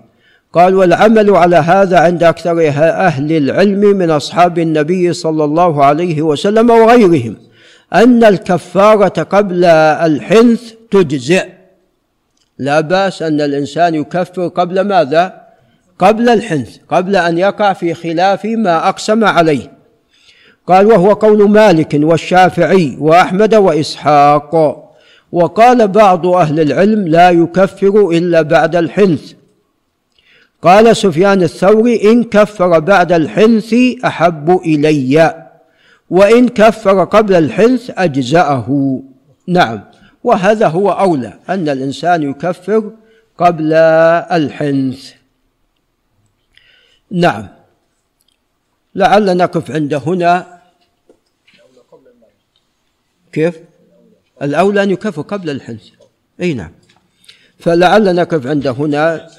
قال 0.54 0.76
والعمل 0.76 1.36
على 1.36 1.56
هذا 1.56 2.00
عند 2.00 2.24
أكثر 2.24 2.68
أهل 2.70 3.32
العلم 3.32 3.80
من 3.80 4.12
أصحاب 4.12 4.60
النبي 4.60 5.14
صلى 5.14 5.44
الله 5.44 5.86
عليه 5.86 6.22
وسلم 6.22 6.70
وغيرهم 6.70 7.36
أن 7.94 8.24
الكفارة 8.24 9.24
قبل 9.24 9.66
الحنث 9.66 10.74
تجزئ. 10.92 11.46
لا 12.60 12.80
بأس 12.80 13.22
أن 13.22 13.42
الإنسان 13.42 13.96
يكفر 13.96 14.48
قبل 14.48 14.82
ماذا؟ 14.82 15.47
قبل 16.00 16.30
الحنث 16.30 16.78
قبل 16.90 17.16
أن 17.16 17.38
يقع 17.38 17.74
في 17.74 17.94
خلاف 17.94 18.46
ما 18.46 18.90
أقسم 18.90 19.24
عليه. 19.24 19.72
قال 20.68 20.86
وهو 20.86 21.14
قول 21.14 21.50
مالك 21.50 22.00
والشافعي 22.02 22.98
وأحمد 23.00 23.56
وإسحاق. 23.56 24.84
وقال 25.32 25.88
بعض 25.88 26.28
أهل 26.28 26.60
العلم 26.60 27.08
لا 27.08 27.30
يكفر 27.30 28.10
إلا 28.10 28.42
بعد 28.42 28.76
الحنث. 28.76 29.34
قال 30.62 30.98
سفيان 30.98 31.42
الثوري 31.42 32.12
إن 32.12 32.24
كفر 32.24 32.80
بعد 32.80 33.12
الحنث 33.12 33.74
أحب 34.06 34.60
إلي 34.66 35.48
وإن 36.10 36.48
كفر 36.48 37.04
قبل 37.04 37.36
الحنث 37.36 37.92
أجزأه. 37.98 39.00
نعم. 39.48 39.80
وهذا 40.24 40.68
هو 40.68 40.92
أولى 40.92 41.34
أن 41.50 41.70
الإنسان 41.70 42.24
يكفر 42.24 42.92
قبل 43.38 43.74
الحنث. 44.32 45.17
نعم. 47.12 47.48
لعل 48.96 49.38
نقف 49.38 49.72
عند 49.72 49.94
هنا. 49.94 50.62
كيف؟ 53.32 53.56
الأولى 54.42 54.84
أن 54.84 54.92
يكفر 54.92 55.22
قبل 55.22 55.50
الحنث 55.50 55.88
أي 56.42 56.54
نعم. 56.54 56.72
فلعل 57.60 58.16
نقف 58.16 58.48
عند 58.48 58.68
هنا. 58.68 59.30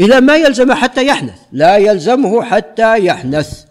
إلى 0.00 0.20
ما 0.20 0.36
يلزم 0.36 0.72
حتى 0.72 1.06
يحنث. 1.06 1.40
لا 1.52 1.76
يلزمه 1.76 2.42
حتى 2.42 3.04
يحنث. 3.04 3.64